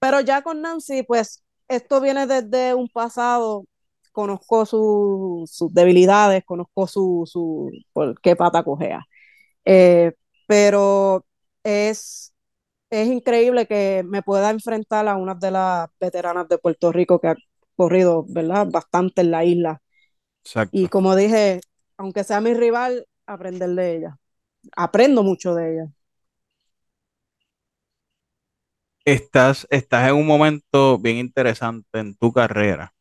Pero 0.00 0.20
ya 0.20 0.42
con 0.42 0.62
Nancy, 0.62 1.02
pues 1.04 1.44
esto 1.68 2.00
viene 2.00 2.26
desde 2.26 2.74
un 2.74 2.88
pasado, 2.88 3.66
conozco 4.12 4.66
su- 4.66 5.44
sus 5.50 5.72
debilidades, 5.74 6.44
conozco 6.44 6.86
su, 6.88 7.24
su 7.26 7.70
por 7.92 8.20
qué 8.22 8.36
pata 8.36 8.64
cojea. 8.64 9.06
Eh, 9.64 10.12
pero 10.46 11.24
es, 11.64 12.34
es 12.90 13.08
increíble 13.08 13.66
que 13.66 14.04
me 14.06 14.22
pueda 14.22 14.50
enfrentar 14.50 15.08
a 15.08 15.16
una 15.16 15.34
de 15.36 15.50
las 15.52 15.88
veteranas 16.00 16.48
de 16.48 16.58
Puerto 16.58 16.92
Rico 16.92 17.20
que 17.20 17.28
ha 17.28 17.36
corrido, 17.76 18.24
¿verdad? 18.28 18.68
Bastante 18.70 19.22
en 19.22 19.30
la 19.32 19.44
isla. 19.44 19.82
Y 20.72 20.88
como 20.88 21.16
dije, 21.16 21.60
aunque 21.98 22.24
sea 22.24 22.40
mi 22.40 22.54
rival, 22.54 23.06
aprender 23.26 23.70
de 23.70 23.96
ella. 23.98 24.18
Aprendo 24.76 25.22
mucho 25.24 25.54
de 25.54 25.74
ella. 25.74 25.92
Estás, 29.04 29.68
estás 29.70 30.08
en 30.08 30.16
un 30.16 30.26
momento 30.26 30.98
bien 30.98 31.18
interesante 31.18 32.00
en 32.00 32.16
tu 32.16 32.32
carrera, 32.32 32.92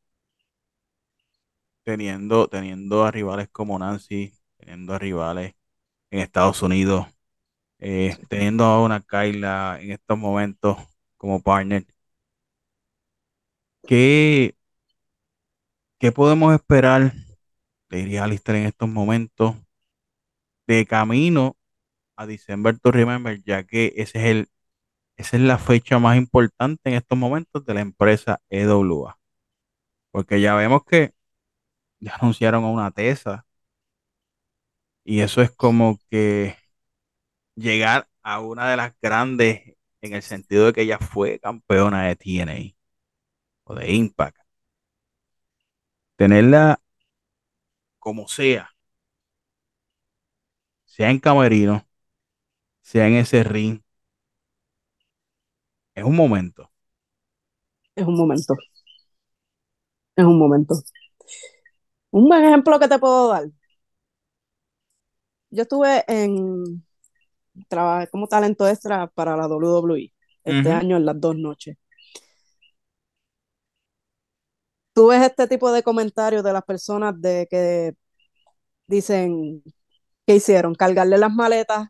teniendo, 1.83 2.47
teniendo 2.47 3.03
a 3.05 3.11
rivales 3.11 3.49
como 3.51 3.77
Nancy, 3.79 4.33
teniendo 4.57 4.93
a 4.93 4.99
rivales 4.99 5.55
en 6.11 6.19
Estados 6.21 6.63
Unidos, 6.63 7.07
eh, 7.81 8.17
teniendo 8.29 8.65
a 8.65 8.83
una 8.83 9.01
Kyla 9.01 9.79
en 9.81 9.91
estos 9.93 10.17
momentos 10.19 10.77
como 11.17 11.41
partner. 11.41 11.85
¿Qué, 13.87 14.55
qué 15.99 16.11
podemos 16.11 16.53
esperar? 16.53 17.13
Te 17.89 17.97
diría 17.97 18.23
Alistair 18.25 18.57
en 18.59 18.67
estos 18.67 18.89
momentos 18.89 19.55
de 20.67 20.85
camino 20.85 21.57
a 22.17 22.25
December 22.27 22.79
to 22.79 22.91
Remember, 22.91 23.41
ya 23.45 23.63
que 23.65 23.93
ese 23.97 24.19
es 24.19 24.25
el, 24.25 24.49
esa 25.17 25.37
es 25.37 25.43
la 25.43 25.57
fecha 25.57 25.99
más 25.99 26.17
importante 26.17 26.89
en 26.91 26.95
estos 26.97 27.17
momentos 27.17 27.65
de 27.65 27.75
la 27.75 27.81
empresa 27.81 28.41
EWA. 28.49 29.19
Porque 30.11 30.41
ya 30.41 30.55
vemos 30.55 30.83
que 30.85 31.13
ya 31.99 32.15
anunciaron 32.21 32.63
a 32.65 32.69
una 32.71 32.91
TESA 32.91 33.45
y 35.03 35.21
eso 35.21 35.41
es 35.41 35.51
como 35.51 35.99
que 36.09 36.55
llegar 37.55 38.09
a 38.23 38.39
una 38.41 38.69
de 38.69 38.77
las 38.77 38.93
grandes 39.01 39.75
en 40.01 40.13
el 40.13 40.21
sentido 40.23 40.67
de 40.67 40.73
que 40.73 40.81
ella 40.83 40.99
fue 40.99 41.39
campeona 41.39 42.03
de 42.07 42.15
TNA 42.15 42.75
o 43.65 43.75
de 43.75 43.91
Impact. 43.93 44.37
Tenerla 46.15 46.79
como 47.99 48.27
sea, 48.27 48.69
sea 50.85 51.09
en 51.09 51.19
camerino, 51.19 51.87
sea 52.81 53.07
en 53.07 53.15
ese 53.15 53.43
ring, 53.43 53.81
es 55.95 56.03
un 56.03 56.15
momento. 56.15 56.69
Es 57.95 58.05
un 58.07 58.15
momento. 58.17 58.55
Es 60.15 60.25
un 60.25 60.37
momento. 60.39 60.75
Un 62.11 62.27
buen 62.29 62.43
ejemplo 62.45 62.79
que 62.79 62.87
te 62.87 62.99
puedo 62.99 63.27
dar. 63.29 63.45
Yo 65.49 65.63
estuve 65.63 66.03
en 66.07 66.83
trabajé 67.69 68.07
como 68.09 68.27
talento 68.27 68.67
extra 68.67 69.07
para 69.07 69.35
la 69.37 69.47
WWE 69.47 70.13
este 70.43 70.71
año 70.71 70.97
en 70.97 71.05
las 71.05 71.19
dos 71.19 71.35
noches. 71.37 71.77
Tú 74.93 75.07
ves 75.07 75.21
este 75.23 75.47
tipo 75.47 75.71
de 75.71 75.83
comentarios 75.83 76.43
de 76.43 76.53
las 76.53 76.63
personas 76.63 77.19
de 77.21 77.47
que 77.49 77.93
dicen 78.87 79.63
que 80.27 80.35
hicieron 80.37 80.75
cargarle 80.75 81.17
las 81.17 81.33
maletas 81.33 81.89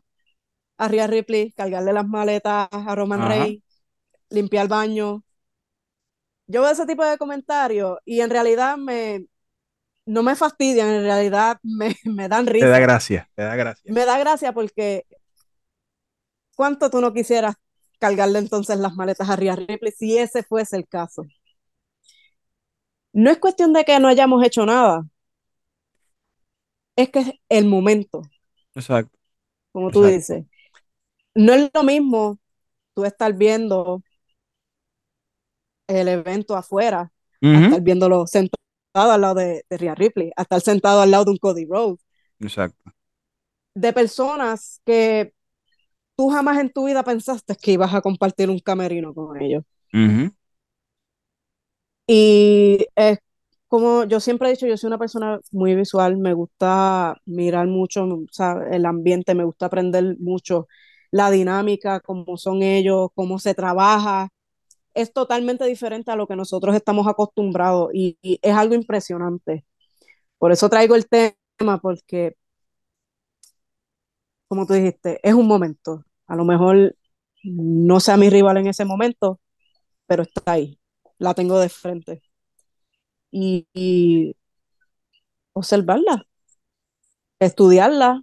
a 0.78 0.88
Rhea 0.88 1.06
Ripley, 1.08 1.52
cargarle 1.52 1.92
las 1.94 2.06
maletas 2.08 2.68
a 2.72 2.94
Roman 2.96 3.22
Ajá. 3.22 3.28
Reigns, 3.28 3.64
limpiar 4.30 4.64
el 4.64 4.68
baño. 4.70 5.24
Yo 6.46 6.62
veo 6.62 6.70
ese 6.72 6.86
tipo 6.86 7.04
de 7.04 7.18
comentarios 7.18 7.98
y 8.04 8.20
en 8.20 8.30
realidad 8.30 8.76
me 8.76 9.26
no 10.06 10.22
me 10.22 10.36
fastidian, 10.36 10.88
en 10.88 11.04
realidad 11.04 11.58
me, 11.62 11.96
me 12.06 12.28
dan 12.28 12.46
Te 12.58 12.66
da 12.66 12.78
risa. 12.78 12.78
gracia, 12.78 13.28
te 13.34 13.42
da 13.42 13.56
gracia. 13.56 13.94
Me 13.94 14.04
da 14.04 14.18
gracia 14.18 14.52
porque 14.52 15.04
¿cuánto 16.56 16.90
tú 16.90 17.00
no 17.00 17.12
quisieras 17.12 17.56
cargarle 18.00 18.38
entonces 18.40 18.78
las 18.78 18.94
maletas 18.94 19.28
a 19.30 19.36
Rhea 19.36 19.56
Ripley 19.56 19.92
si 19.96 20.18
ese 20.18 20.42
fuese 20.42 20.76
el 20.76 20.88
caso? 20.88 21.24
No 23.14 23.30
es 23.30 23.38
cuestión 23.38 23.72
de 23.72 23.84
que 23.86 23.98
no 23.98 24.06
hayamos 24.08 24.44
hecho 24.44 24.66
nada, 24.66 25.06
es 26.96 27.10
que 27.10 27.18
es 27.20 27.32
el 27.50 27.66
momento, 27.66 28.22
Exacto, 28.74 29.18
como 29.72 29.90
tú 29.90 30.04
exacto. 30.04 30.04
dices. 30.04 30.44
No 31.34 31.54
es 31.54 31.70
lo 31.74 31.82
mismo 31.84 32.40
tú 32.94 33.04
estar 33.06 33.34
viendo 33.34 34.02
el 35.86 36.08
evento 36.08 36.56
afuera, 36.56 37.12
a 37.52 37.58
Ujú. 37.58 37.60
estar 37.60 37.80
viéndolo 37.82 38.26
sentado 38.26 38.58
al 38.94 39.20
lado 39.20 39.34
de, 39.36 39.64
de 39.68 39.76
Rhea 39.78 39.94
Ripley, 39.94 40.32
a 40.36 40.42
estar 40.42 40.60
sentado 40.60 41.00
al 41.02 41.10
lado 41.10 41.24
de 41.26 41.30
un 41.32 41.36
Cody 41.38 41.66
Rhodes, 41.66 42.00
Exacto. 42.40 42.92
de 43.74 43.92
personas 43.92 44.80
que 44.84 45.34
tú 46.16 46.30
jamás 46.30 46.58
en 46.58 46.70
tu 46.72 46.86
vida 46.86 47.02
pensaste 47.04 47.56
que 47.56 47.72
ibas 47.72 47.94
a 47.94 48.00
compartir 48.02 48.50
un 48.50 48.58
camerino 48.60 49.14
con 49.14 49.40
ellos. 49.42 49.64
Y 52.06 52.86
es 52.96 53.18
como 53.68 54.04
yo 54.04 54.20
siempre 54.20 54.48
he 54.48 54.52
dicho, 54.52 54.66
yo 54.66 54.76
soy 54.76 54.88
una 54.88 54.98
persona 54.98 55.40
muy 55.50 55.74
visual, 55.74 56.18
me 56.18 56.34
gusta 56.34 57.16
mirar 57.24 57.66
mucho 57.68 58.04
o 58.04 58.26
sea, 58.30 58.56
el 58.70 58.84
ambiente, 58.86 59.34
me 59.34 59.44
gusta 59.44 59.66
aprender 59.66 60.16
mucho 60.20 60.68
la 61.10 61.30
dinámica, 61.30 62.00
cómo 62.00 62.36
son 62.36 62.62
ellos, 62.62 63.10
cómo 63.14 63.38
se 63.38 63.54
trabaja. 63.54 64.28
Es 64.94 65.12
totalmente 65.12 65.64
diferente 65.66 66.10
a 66.12 66.16
lo 66.16 66.26
que 66.28 66.36
nosotros 66.36 66.76
estamos 66.76 67.06
acostumbrados 67.08 67.90
y, 67.94 68.18
y 68.22 68.38
es 68.42 68.54
algo 68.54 68.74
impresionante. 68.74 69.64
Por 70.38 70.52
eso 70.52 70.68
traigo 70.70 70.94
el 70.96 71.08
tema, 71.08 71.80
porque, 71.80 72.36
como 74.52 74.66
tú 74.66 74.74
dijiste, 74.74 75.18
es 75.22 75.32
un 75.32 75.46
momento. 75.46 76.04
A 76.26 76.36
lo 76.36 76.44
mejor 76.44 76.94
no 77.42 78.00
sea 78.00 78.18
mi 78.18 78.28
rival 78.28 78.58
en 78.58 78.66
ese 78.66 78.84
momento, 78.84 79.40
pero 80.06 80.24
está 80.24 80.42
ahí. 80.52 80.78
La 81.16 81.32
tengo 81.32 81.58
de 81.58 81.70
frente. 81.70 82.20
Y, 83.30 83.66
y 83.72 84.36
observarla, 85.54 86.26
estudiarla 87.40 88.22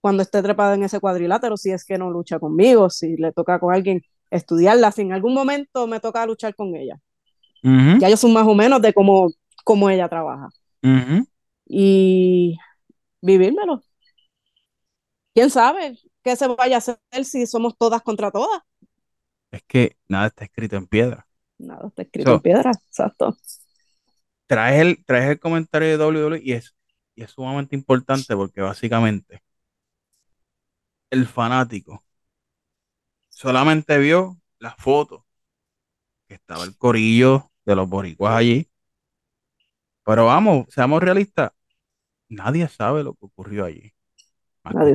cuando 0.00 0.22
esté 0.22 0.40
trepada 0.40 0.74
en 0.74 0.84
ese 0.84 1.00
cuadrilátero, 1.00 1.56
si 1.56 1.72
es 1.72 1.84
que 1.84 1.98
no 1.98 2.12
lucha 2.12 2.38
conmigo, 2.38 2.88
si 2.88 3.16
le 3.16 3.32
toca 3.32 3.58
con 3.58 3.74
alguien, 3.74 4.02
estudiarla, 4.30 4.92
si 4.92 5.02
en 5.02 5.14
algún 5.14 5.34
momento 5.34 5.88
me 5.88 5.98
toca 5.98 6.24
luchar 6.26 6.54
con 6.54 6.76
ella. 6.76 6.94
Ujú. 7.64 7.98
Ya 7.98 8.08
yo 8.08 8.16
soy 8.16 8.32
más 8.32 8.46
o 8.46 8.54
menos 8.54 8.80
de 8.80 8.94
cómo, 8.94 9.32
cómo 9.64 9.90
ella 9.90 10.08
trabaja. 10.08 10.48
Y 11.66 12.56
vivírmelo. 13.20 13.82
¿Quién 15.34 15.50
sabe 15.50 15.98
qué 16.22 16.36
se 16.36 16.46
vaya 16.48 16.76
a 16.76 16.78
hacer 16.78 17.24
si 17.24 17.46
somos 17.46 17.76
todas 17.76 18.02
contra 18.02 18.30
todas? 18.30 18.62
Es 19.52 19.62
que 19.62 19.96
nada 20.08 20.26
está 20.28 20.44
escrito 20.44 20.74
en 20.76 20.86
piedra. 20.88 21.26
Nada, 21.58 21.88
está 21.88 22.02
escrito 22.02 22.32
So, 22.32 22.32
en 22.32 22.40
piedra, 22.40 22.70
exacto. 22.88 23.36
traes 24.46 24.80
el, 24.80 25.04
traes 25.04 25.30
el 25.30 25.40
comentario 25.40 25.88
de 25.88 25.96
WWE 25.96 26.40
y 26.42 26.52
es, 26.52 26.74
y 27.14 27.22
es 27.22 27.30
sumamente 27.30 27.74
importante 27.76 28.34
porque 28.36 28.60
básicamente 28.60 29.42
el 31.10 31.26
fanático 31.26 32.04
solamente 33.30 33.98
vio 33.98 34.38
la 34.58 34.74
foto 34.76 35.26
que 36.28 36.34
estaba 36.34 36.64
el 36.64 36.76
corillo 36.76 37.50
de 37.64 37.76
los 37.76 37.88
boricuas 37.88 38.34
allí. 38.36 38.68
Pero 40.04 40.26
vamos, 40.26 40.66
seamos 40.70 41.02
realistas, 41.02 41.52
nadie 42.28 42.68
sabe 42.68 43.04
lo 43.04 43.14
que 43.14 43.26
ocurrió 43.26 43.64
allí, 43.66 43.92
Nadie. 44.72 44.94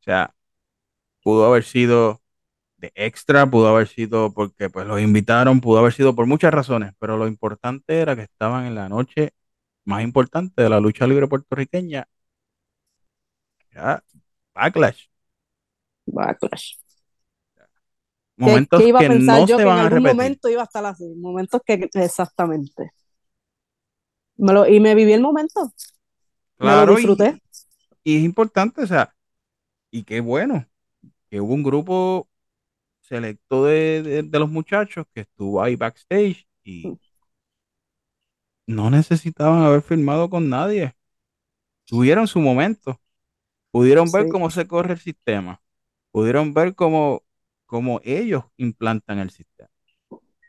O 0.00 0.02
sea, 0.04 0.34
pudo 1.22 1.46
haber 1.46 1.64
sido 1.64 2.22
de 2.78 2.92
extra, 2.96 3.50
pudo 3.50 3.68
haber 3.68 3.88
sido 3.88 4.32
porque 4.34 4.70
pues 4.70 4.86
los 4.86 5.00
invitaron, 5.00 5.60
pudo 5.62 5.80
haber 5.80 5.92
sido 5.94 6.14
por 6.16 6.26
muchas 6.26 6.54
razones, 6.54 6.92
pero 7.00 7.16
lo 7.18 7.28
importante 7.28 8.00
era 8.00 8.16
que 8.16 8.22
estaban 8.24 8.66
en 8.66 8.76
la 8.76 8.88
noche 8.88 9.32
más 9.84 10.02
importante 10.04 10.62
de 10.62 10.70
la 10.70 10.80
lucha 10.80 11.06
libre 11.06 11.28
puertorriqueña, 11.28 12.06
que 13.70 13.78
era 13.78 14.04
Backlash. 14.54 15.08
Backlash. 16.16 16.76
¿Qué, 18.42 18.52
Momentos 18.52 18.74
qué 18.74 18.88
iba 18.88 19.00
a 19.00 19.06
que 19.06 19.06
pensar 19.06 19.40
no 19.40 19.46
yo 19.46 19.60
se 19.60 19.62
que 19.62 19.68
en 19.68 19.76
van 19.76 19.80
a 19.80 19.88
algún 19.88 20.00
repetir. 20.00 20.00
momento 20.02 20.48
iba 20.48 20.62
a 20.62 20.64
estar 20.64 20.84
así? 20.86 21.04
Momentos 21.16 21.60
que 21.64 21.88
exactamente. 21.94 22.92
Me 24.38 24.52
lo, 24.54 24.66
y 24.66 24.80
me 24.80 24.94
viví 24.94 25.12
el 25.12 25.20
momento. 25.20 25.72
Me 26.60 26.76
lo 26.76 26.86
Claro, 26.86 26.86
disfruté. 26.86 27.40
Y, 28.12 28.18
es 28.18 28.24
importante, 28.24 28.82
o 28.82 28.86
sea, 28.86 29.14
y 29.90 30.04
qué 30.04 30.20
bueno, 30.20 30.66
que 31.30 31.40
hubo 31.40 31.54
un 31.54 31.62
grupo 31.64 32.28
selecto 33.02 33.64
de, 33.66 34.02
de- 34.02 34.22
de 34.24 34.38
los 34.40 34.50
muchachos 34.50 35.06
que 35.14 35.22
estuvo 35.22 35.62
ahí 35.62 35.76
backstage 35.76 36.48
y 36.64 36.98
no 38.66 38.90
necesitaban 38.90 39.62
haber 39.62 39.82
firmado 39.82 40.28
con 40.30 40.48
nadie. 40.48 40.94
Tuvieron 41.86 42.28
su 42.28 42.40
momento. 42.40 43.00
Pudieron 43.72 44.12
ver 44.12 44.24
Sí. 44.24 44.28
cómo 44.28 44.50
se 44.50 44.66
corre 44.68 44.94
el 44.94 45.00
sistema. 45.00 45.62
Pudieron 46.12 46.54
ver 46.54 46.74
cómo, 46.74 47.22
cómo 47.66 48.00
ellos 48.04 48.44
implantan 48.56 49.18
el 49.20 49.30
sistema. 49.30 49.70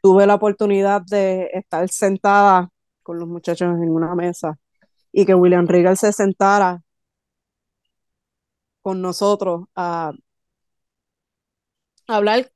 Tuve 0.02 0.26
la 0.26 0.36
oportunidad 0.36 1.02
de 1.02 1.50
estar 1.54 1.88
sentada 1.90 2.70
con 3.04 3.20
los 3.20 3.28
muchachos 3.28 3.70
en 3.82 3.90
una 3.90 4.16
mesa 4.16 4.58
y 5.12 5.26
que 5.26 5.36
William 5.36 5.68
Regal 5.68 5.98
se 5.98 6.14
sentara 6.14 6.82
con 8.82 9.02
nosotros 9.02 9.66
a, 9.76 10.12
a 12.08 12.16
hablar, 12.16 12.52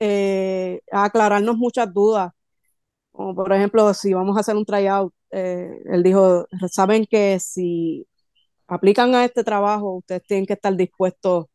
eh, 0.00 0.80
a 0.92 1.04
aclararnos 1.06 1.56
muchas 1.58 1.92
dudas. 1.94 2.32
Como 3.12 3.34
por 3.34 3.52
ejemplo, 3.52 3.94
si 3.94 4.14
vamos 4.14 4.36
a 4.38 4.40
hacer 4.40 4.56
un 4.56 4.66
tryout, 4.66 5.14
eh, 5.32 5.70
él 5.86 6.02
dijo, 6.04 6.46
saben 6.70 7.06
que 7.06 7.40
si 7.40 8.06
aplican 8.68 9.14
a 9.16 9.24
este 9.26 9.44
trabajo, 9.44 9.96
ustedes 9.96 10.22
tienen 10.24 10.46
que 10.46 10.54
estar 10.54 10.76
dispuestos 10.76 11.46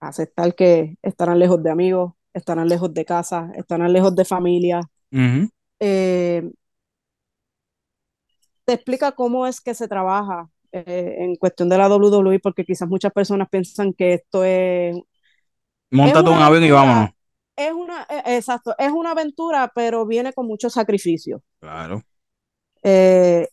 a 0.00 0.08
aceptar 0.08 0.54
que 0.54 0.96
estarán 1.02 1.38
lejos 1.38 1.62
de 1.62 1.70
amigos, 1.70 2.12
estarán 2.32 2.68
lejos 2.68 2.92
de 2.94 3.04
casa, 3.04 3.50
estarán 3.56 3.92
lejos 3.92 4.14
de 4.14 4.24
familia. 4.24 4.80
eh, 5.80 6.42
te 8.64 8.72
explica 8.74 9.12
cómo 9.12 9.46
es 9.46 9.60
que 9.60 9.74
se 9.74 9.88
trabaja 9.88 10.48
eh, 10.72 11.16
en 11.18 11.36
cuestión 11.36 11.68
de 11.68 11.78
la 11.78 11.88
WWE, 11.88 12.40
porque 12.40 12.64
quizás 12.64 12.88
muchas 12.88 13.12
personas 13.12 13.48
piensan 13.50 13.92
que 13.92 14.14
esto 14.14 14.44
es... 14.44 14.96
Montate 15.90 16.30
un 16.30 16.38
avión 16.38 16.64
y 16.64 16.70
vámonos. 16.70 17.10
Es 17.56 17.72
una, 17.72 18.06
eh, 18.08 18.36
exacto, 18.36 18.74
es 18.78 18.92
una 18.92 19.12
aventura, 19.12 19.72
pero 19.74 20.06
viene 20.06 20.32
con 20.32 20.46
mucho 20.46 20.70
sacrificio. 20.70 21.42
Claro. 21.60 22.02
Eh, 22.82 23.48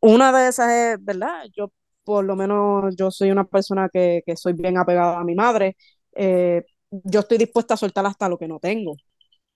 una 0.00 0.32
de 0.32 0.48
esas 0.48 0.70
es, 0.70 1.04
¿verdad? 1.04 1.44
Yo, 1.56 1.72
por 2.04 2.24
lo 2.24 2.36
menos, 2.36 2.94
yo 2.96 3.10
soy 3.10 3.30
una 3.30 3.44
persona 3.44 3.88
que, 3.92 4.22
que 4.24 4.36
soy 4.36 4.52
bien 4.52 4.78
apegada 4.78 5.18
a 5.18 5.24
mi 5.24 5.34
madre. 5.34 5.76
Eh, 6.14 6.62
yo 6.90 7.20
estoy 7.20 7.38
dispuesta 7.38 7.74
a 7.74 7.76
soltar 7.76 8.06
hasta 8.06 8.28
lo 8.28 8.38
que 8.38 8.48
no 8.48 8.58
tengo, 8.60 8.94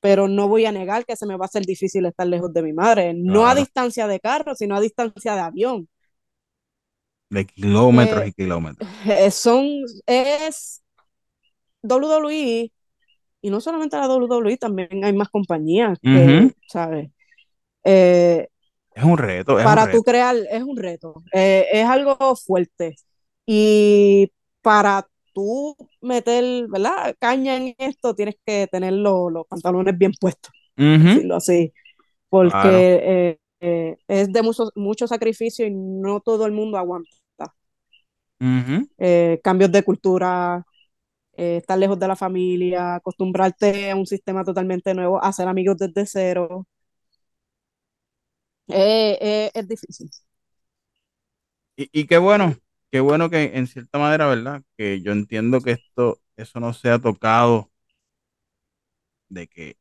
pero 0.00 0.28
no 0.28 0.48
voy 0.48 0.66
a 0.66 0.72
negar 0.72 1.04
que 1.04 1.16
se 1.16 1.26
me 1.26 1.36
va 1.36 1.44
a 1.44 1.46
hacer 1.46 1.64
difícil 1.64 2.06
estar 2.06 2.26
lejos 2.26 2.52
de 2.52 2.62
mi 2.62 2.72
madre, 2.72 3.14
no 3.14 3.46
a 3.46 3.54
distancia 3.54 4.06
de 4.06 4.20
carro, 4.20 4.54
sino 4.54 4.76
a 4.76 4.80
distancia 4.80 5.34
de 5.34 5.40
avión. 5.40 5.88
De 7.30 7.46
kilómetros 7.46 8.26
y 8.26 8.32
kilómetros. 8.32 8.88
son, 9.32 9.64
es 10.06 10.82
WWE, 11.82 12.72
y 13.42 13.50
no 13.50 13.60
solamente 13.60 13.96
la 13.96 14.08
WWE, 14.08 14.56
también 14.56 15.04
hay 15.04 15.12
más 15.12 15.28
compañías, 15.28 15.98
que, 16.00 16.52
¿sabes? 16.68 17.10
Eh, 17.84 18.48
es 18.94 19.04
un 19.04 19.16
reto. 19.16 19.56
para 19.56 19.90
tú 19.90 20.02
crear, 20.02 20.36
es 20.50 20.62
un 20.62 20.76
reto. 20.76 21.22
Eh, 21.32 21.66
es 21.72 21.86
algo 21.86 22.36
fuerte. 22.36 22.96
Y 23.46 24.30
para 24.60 25.06
tú 25.32 25.76
meter, 26.00 26.66
¿verdad? 26.68 27.14
Caña 27.18 27.56
en 27.56 27.74
esto, 27.78 28.14
tienes 28.14 28.36
que 28.44 28.66
tener 28.70 28.92
los 28.92 29.46
pantalones 29.48 29.96
bien 29.96 30.12
puestos. 30.20 30.52
decirlo 30.76 31.36
así. 31.36 31.72
Porque 32.28 32.58
eh, 33.02 33.38
eh, 33.60 33.96
es 34.08 34.32
de 34.32 34.42
mucho, 34.42 34.70
mucho 34.74 35.06
sacrificio 35.06 35.66
y 35.66 35.70
no 35.70 36.20
todo 36.20 36.46
el 36.46 36.52
mundo 36.52 36.78
aguanta. 36.78 37.10
Cambios 39.42 39.72
de 39.72 39.82
cultura, 39.82 40.64
estar 41.32 41.78
lejos 41.78 41.98
de 41.98 42.08
la 42.08 42.16
familia, 42.16 42.96
acostumbrarte 42.96 43.90
a 43.90 43.96
un 43.96 44.06
sistema 44.06 44.44
totalmente 44.44 44.94
nuevo, 44.94 45.22
hacer 45.22 45.48
amigos 45.48 45.76
desde 45.78 46.06
cero. 46.06 46.66
Eh, 48.68 49.18
eh, 49.20 49.50
es 49.54 49.68
difícil. 49.68 50.10
Y, 51.76 52.06
qué 52.06 52.18
bueno, 52.18 52.56
qué 52.90 53.00
bueno 53.00 53.30
que 53.30 53.52
en 53.56 53.66
cierta 53.66 53.98
manera, 53.98 54.26
¿verdad? 54.26 54.62
Que 54.76 55.00
yo 55.02 55.12
entiendo 55.12 55.60
que 55.60 55.72
esto, 55.72 56.20
eso 56.36 56.60
no 56.60 56.72
se 56.74 56.90
ha 56.90 56.98
tocado 56.98 57.70
de 59.28 59.46
que 59.48 59.76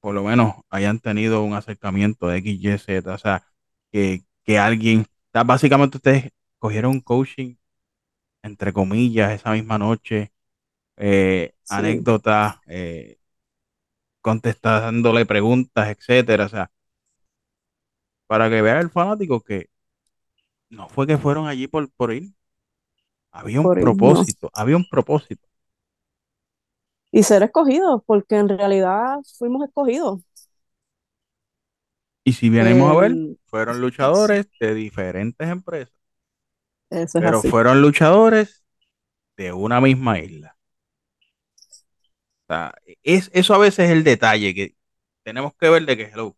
por 0.00 0.14
lo 0.14 0.24
menos 0.24 0.54
hayan 0.70 1.00
tenido 1.00 1.42
un 1.44 1.54
acercamiento 1.54 2.26
de 2.28 2.38
X, 2.38 2.58
Y, 2.60 2.78
Z, 2.78 3.14
o 3.14 3.18
sea, 3.18 3.44
que, 3.92 4.22
que 4.44 4.58
alguien, 4.58 5.06
básicamente 5.32 5.98
ustedes 5.98 6.30
cogieron 6.62 7.00
coaching, 7.00 7.56
entre 8.42 8.72
comillas, 8.72 9.32
esa 9.32 9.52
misma 9.52 9.78
noche, 9.78 10.32
eh, 10.96 11.54
anécdotas, 11.68 12.56
eh, 12.68 13.18
contestándole 14.20 15.26
preguntas, 15.26 15.88
etcétera, 15.88 16.46
o 16.46 16.48
sea, 16.48 16.70
para 18.26 18.48
que 18.50 18.62
vea 18.62 18.80
el 18.80 18.90
fanático 18.90 19.40
que 19.42 19.68
no 20.70 20.88
fue 20.88 21.06
que 21.06 21.18
fueron 21.18 21.46
allí 21.46 21.68
por, 21.68 21.90
por 21.92 22.12
ir. 22.12 22.32
Había 23.30 23.60
un 23.60 23.70
propósito, 23.70 24.50
había 24.54 24.76
un 24.76 24.88
propósito. 24.88 25.46
Y 27.10 27.22
ser 27.24 27.42
escogidos, 27.42 28.02
porque 28.06 28.36
en 28.36 28.48
realidad 28.48 29.18
fuimos 29.38 29.64
escogidos. 29.64 30.20
Y 32.24 32.32
si 32.34 32.50
vienemos 32.50 32.90
a 32.90 33.00
ver, 33.00 33.20
fueron 33.46 33.80
luchadores 33.80 34.46
de 34.58 34.74
diferentes 34.74 35.48
empresas. 35.48 36.01
Pero 37.12 37.42
fueron 37.42 37.80
luchadores 37.80 38.64
de 39.36 39.52
una 39.52 39.80
misma 39.80 40.18
isla. 40.18 40.56
O 42.42 42.46
sea, 42.46 42.74
es, 43.02 43.30
eso 43.32 43.54
a 43.54 43.58
veces 43.58 43.86
es 43.86 43.90
el 43.92 44.04
detalle 44.04 44.54
que 44.54 44.74
tenemos 45.22 45.54
que 45.54 45.68
ver 45.68 45.86
de 45.86 45.96
que 45.96 46.04
hello, 46.04 46.36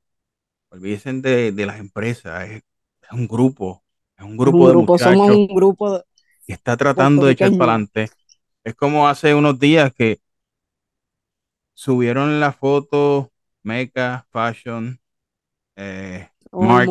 olvídense 0.69 1.13
de, 1.13 1.53
de 1.53 1.67
las 1.67 1.79
empresas, 1.79 2.49
es, 2.51 2.63
un 3.11 3.27
grupo, 3.27 3.83
es 4.17 4.25
un 4.25 4.37
grupo, 4.37 4.69
de 4.69 4.75
muchachos 4.75 5.13
somos 5.13 5.31
un 5.31 5.47
grupo 5.49 6.03
que 6.47 6.53
está 6.53 6.77
tratando 6.77 7.27
de 7.27 7.33
echar 7.33 7.51
para 7.57 7.73
adelante. 7.73 8.11
Es 8.63 8.75
como 8.75 9.09
hace 9.09 9.35
unos 9.35 9.59
días 9.59 9.93
que 9.95 10.21
subieron 11.75 12.41
la 12.41 12.53
foto 12.53 13.31
Mecha, 13.63 14.27
Fashion, 14.31 15.01
eh, 15.77 16.29
Mark 16.53 16.91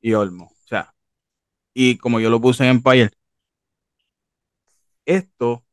y 0.00 0.12
Olmo. 0.14 0.52
Y 1.82 1.96
como 1.96 2.20
yo 2.20 2.28
lo 2.28 2.40
puse 2.40 2.64
en 2.64 2.70
Empire, 2.70 3.10
esto, 5.06 5.64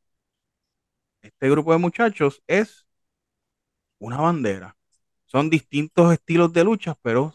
este 1.20 1.50
grupo 1.50 1.72
de 1.72 1.78
muchachos 1.78 2.42
es 2.46 2.86
una 3.98 4.16
bandera 4.18 4.78
son 5.28 5.50
distintos 5.50 6.12
estilos 6.12 6.52
de 6.52 6.64
lucha, 6.64 6.96
pero 7.02 7.32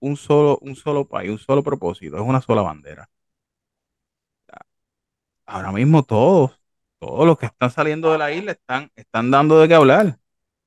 un 0.00 0.16
solo, 0.16 0.58
un 0.62 0.74
solo 0.76 1.06
país, 1.06 1.30
un 1.30 1.38
solo 1.38 1.62
propósito, 1.62 2.16
es 2.16 2.22
una 2.22 2.40
sola 2.40 2.62
bandera. 2.62 3.08
Ahora 5.46 5.70
mismo 5.72 6.02
todos, 6.02 6.58
todos 6.98 7.26
los 7.26 7.38
que 7.38 7.46
están 7.46 7.70
saliendo 7.70 8.10
de 8.10 8.18
la 8.18 8.32
isla 8.32 8.52
están, 8.52 8.90
están 8.96 9.30
dando 9.30 9.60
de 9.60 9.68
qué 9.68 9.74
hablar. 9.74 10.18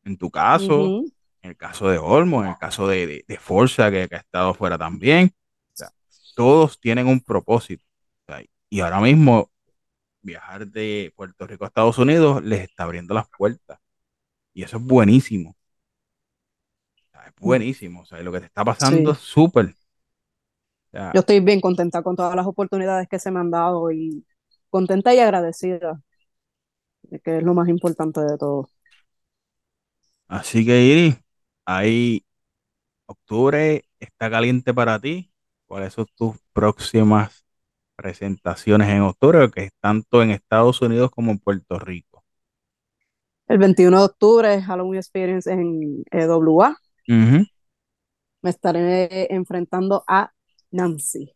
En 0.04 0.18
tu 0.18 0.30
caso, 0.30 1.04
en 1.42 1.50
el 1.50 1.58
caso 1.58 1.90
de 1.90 1.98
Olmo, 1.98 2.44
en 2.44 2.50
el 2.50 2.58
caso 2.58 2.88
de, 2.88 3.26
de, 3.28 3.38
Forza, 3.38 3.90
que, 3.90 4.08
ha 4.12 4.18
estado 4.18 4.54
fuera 4.54 4.78
también. 4.78 5.34
Todos 6.38 6.80
tienen 6.80 7.08
un 7.08 7.22
propósito. 7.22 7.84
y 8.70 8.82
ahora 8.82 9.00
mismo 9.02 9.52
viajar 10.22 10.68
de 10.68 11.14
Puerto 11.16 11.48
Rico 11.48 11.66
a 11.66 11.68
Estados 11.70 11.98
Unidos 12.00 12.44
les 12.44 12.62
está 12.62 12.84
abriendo 12.84 13.14
las 13.16 13.28
puertas. 13.30 13.80
Y 14.54 14.64
eso 14.64 14.78
es 14.78 14.84
buenísimo 14.84 15.58
buenísimo. 17.40 18.02
O 18.02 18.06
sea, 18.06 18.22
lo 18.22 18.32
que 18.32 18.40
te 18.40 18.46
está 18.46 18.64
pasando 18.64 19.12
es 19.12 19.20
súper. 19.20 19.76
Yo 20.92 21.20
estoy 21.20 21.40
bien 21.42 21.62
contenta 21.62 22.02
con 22.02 22.16
todas 22.16 22.36
las 22.36 22.48
oportunidades 22.48 23.08
que 23.08 23.20
se 23.20 23.32
me 23.32 23.40
han 23.40 23.52
dado 23.52 23.92
y 23.92 24.26
contenta 24.70 25.14
y 25.14 25.20
agradecida, 25.20 26.02
que 27.24 27.38
es 27.38 27.44
lo 27.44 27.54
más 27.54 27.70
importante 27.70 28.22
de 28.22 28.38
todo. 28.38 28.70
Así 30.28 30.66
que, 30.66 30.82
Iris, 30.84 31.18
ahí 31.66 32.26
octubre 33.06 33.86
está 34.00 34.30
caliente 34.30 34.74
para 34.74 35.00
ti. 35.00 35.32
¿Cuáles 35.68 35.94
son 35.94 36.06
tus 36.16 36.38
próximas 36.54 37.46
presentaciones 37.98 38.88
en 38.88 39.02
octubre, 39.02 39.52
que 39.52 39.66
es 39.66 39.72
tanto 39.82 40.24
en 40.24 40.32
Estados 40.32 40.82
Unidos 40.82 41.12
como 41.12 41.32
en 41.32 41.40
Puerto 41.40 41.78
Rico? 41.78 42.24
El 43.48 43.58
21 43.58 44.00
de 44.00 44.06
octubre 44.06 44.54
es 44.54 44.66
Halloween 44.66 45.00
Experience 45.00 45.52
en 45.52 46.04
EWA. 46.10 46.78
Me 47.06 48.50
estaré 48.50 49.34
enfrentando 49.34 50.06
a 50.08 50.32
Nancy. 50.72 51.34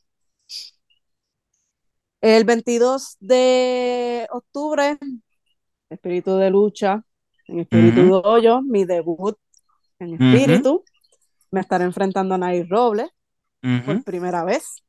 El 2.21 2.45
22 2.45 3.17
de 3.19 4.27
octubre, 4.31 4.97
Espíritu 5.89 6.37
de 6.37 6.49
Lucha, 6.49 7.03
en 7.47 7.59
Espíritu 7.59 8.01
de 8.01 8.21
Hoyo, 8.23 8.61
mi 8.61 8.85
debut 8.85 9.37
en 9.99 10.13
Espíritu. 10.13 10.85
Me 11.49 11.59
estaré 11.59 11.83
enfrentando 11.83 12.35
a 12.35 12.37
Nay 12.37 12.63
Robles 12.63 13.09
por 13.85 14.03
primera 14.03 14.43
vez. 14.43 14.83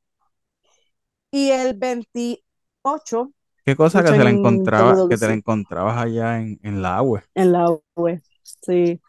Y 1.31 1.51
el 1.51 1.75
28. 1.75 3.33
¿Qué 3.65 3.77
cosa 3.77 4.03
que 4.03 4.09
se 4.09 4.25
la 4.25 4.31
encontraba, 4.31 5.09
que 5.09 5.17
te 5.17 5.27
la 5.27 5.35
encontrabas 5.35 5.97
allá 5.97 6.41
en, 6.41 6.59
en 6.63 6.83
la 6.83 6.97
agua? 6.97 7.23
En 7.35 7.53
la 7.53 7.65
agua, 7.65 8.21
sí 8.43 9.01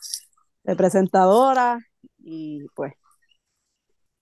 de 0.64 0.76
presentadora 0.76 1.80
y 2.20 2.66
pues 2.76 2.94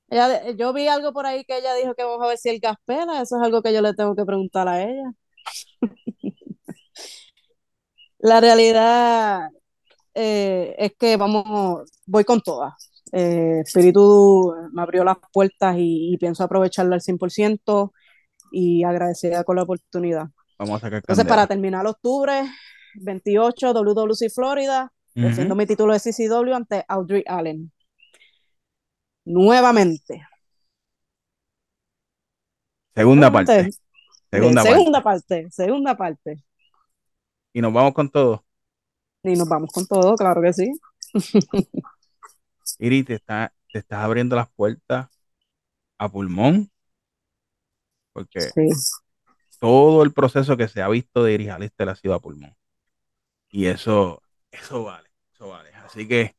ella, 0.09 0.51
yo 0.51 0.73
vi 0.73 0.87
algo 0.87 1.13
por 1.13 1.25
ahí 1.25 1.45
que 1.45 1.57
ella 1.57 1.73
dijo 1.75 1.95
que 1.95 2.03
vamos 2.03 2.23
a 2.25 2.27
ver 2.29 2.37
si 2.37 2.49
el 2.49 2.59
gas 2.59 2.77
pela, 2.85 3.21
eso 3.21 3.37
es 3.37 3.43
algo 3.43 3.61
que 3.61 3.73
yo 3.73 3.81
le 3.81 3.93
tengo 3.93 4.15
que 4.15 4.25
preguntar 4.25 4.67
a 4.67 4.83
ella. 4.83 5.13
La 8.19 8.39
realidad 8.41 9.49
eh, 10.13 10.75
es 10.77 10.93
que 10.97 11.17
vamos, 11.17 11.89
voy 12.05 12.23
con 12.25 12.41
todas. 12.41 12.90
Eh, 13.11 13.61
Espíritu 13.65 14.53
me 14.71 14.81
abrió 14.81 15.03
las 15.03 15.17
puertas 15.33 15.75
y, 15.77 16.17
pienso 16.17 16.43
aprovecharlo 16.43 16.93
al 16.93 17.01
100% 17.01 17.91
y 18.51 18.83
agradecida 18.83 19.43
con 19.43 19.57
la 19.57 19.63
oportunidad. 19.63 20.27
Vamos 20.57 20.77
a 20.77 20.79
sacar 20.79 20.99
Entonces, 20.99 21.25
para 21.25 21.47
terminar 21.47 21.85
octubre, 21.87 22.43
28, 22.95 23.73
WWC 23.73 24.29
Florida, 24.33 24.91
Defiendo 25.13 25.55
mi 25.55 25.65
título 25.65 25.93
de 25.93 25.99
CCW 25.99 26.53
ante 26.53 26.85
Audrey 26.87 27.23
Allen. 27.27 27.71
nuevamente. 29.25 30.25
Segunda 32.93 33.29
Nuevamente, 33.29 33.63
parte. 33.63 33.77
Segunda, 34.31 34.63
segunda 34.63 35.03
parte. 35.03 35.27
parte, 35.27 35.51
segunda 35.51 35.97
parte. 35.97 36.43
Y 37.53 37.61
nos 37.61 37.73
vamos 37.73 37.93
con 37.93 38.09
todo. 38.09 38.45
Y 39.23 39.35
nos 39.35 39.47
vamos 39.47 39.69
con 39.71 39.85
todo, 39.85 40.15
claro 40.15 40.41
que 40.41 40.53
sí. 40.53 40.71
Iri, 42.81 43.03
te, 43.03 43.13
está, 43.13 43.53
te 43.71 43.79
estás 43.79 43.99
abriendo 43.99 44.35
las 44.35 44.49
puertas 44.51 45.07
a 45.97 46.09
pulmón. 46.09 46.69
Porque 48.11 48.41
Sí. 48.41 48.67
todo 49.59 50.03
el 50.03 50.11
proceso 50.11 50.57
que 50.57 50.67
se 50.67 50.81
ha 50.81 50.89
visto 50.89 51.23
de 51.23 51.33
Iris 51.33 51.49
Alister 51.49 51.87
ha 51.89 51.95
sido 51.95 52.15
a 52.15 52.19
pulmón. 52.19 52.55
Y 53.51 53.67
eso, 53.67 54.21
eso 54.51 54.83
vale, 54.83 55.09
eso 55.33 55.49
vale. 55.49 55.69
Así 55.75 56.07
que 56.07 56.35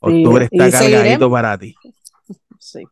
octubre 0.00 0.48
está 0.50 0.70
cargadito 0.70 1.30
para 1.30 1.58
ti. 1.58 1.74
Sí. 2.58 2.82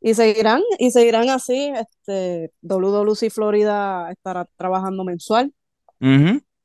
Y 0.00 0.14
seguirán, 0.14 0.60
y 0.78 0.90
seguirán 0.90 1.30
así. 1.30 1.72
Este, 1.74 2.52
WWC 2.62 3.30
Florida 3.30 4.10
estará 4.10 4.46
trabajando 4.56 5.04
mensual. 5.04 5.54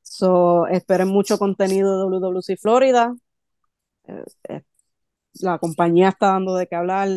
So, 0.02 0.66
esperen 0.66 1.08
mucho 1.08 1.38
contenido 1.38 1.96
de 2.10 2.18
WWC 2.18 2.56
Florida. 2.58 3.14
Eh, 4.04 4.62
la 5.34 5.58
compañía 5.58 6.10
está 6.10 6.28
dando 6.28 6.54
de 6.56 6.66
qué 6.68 6.76
hablar. 6.76 7.08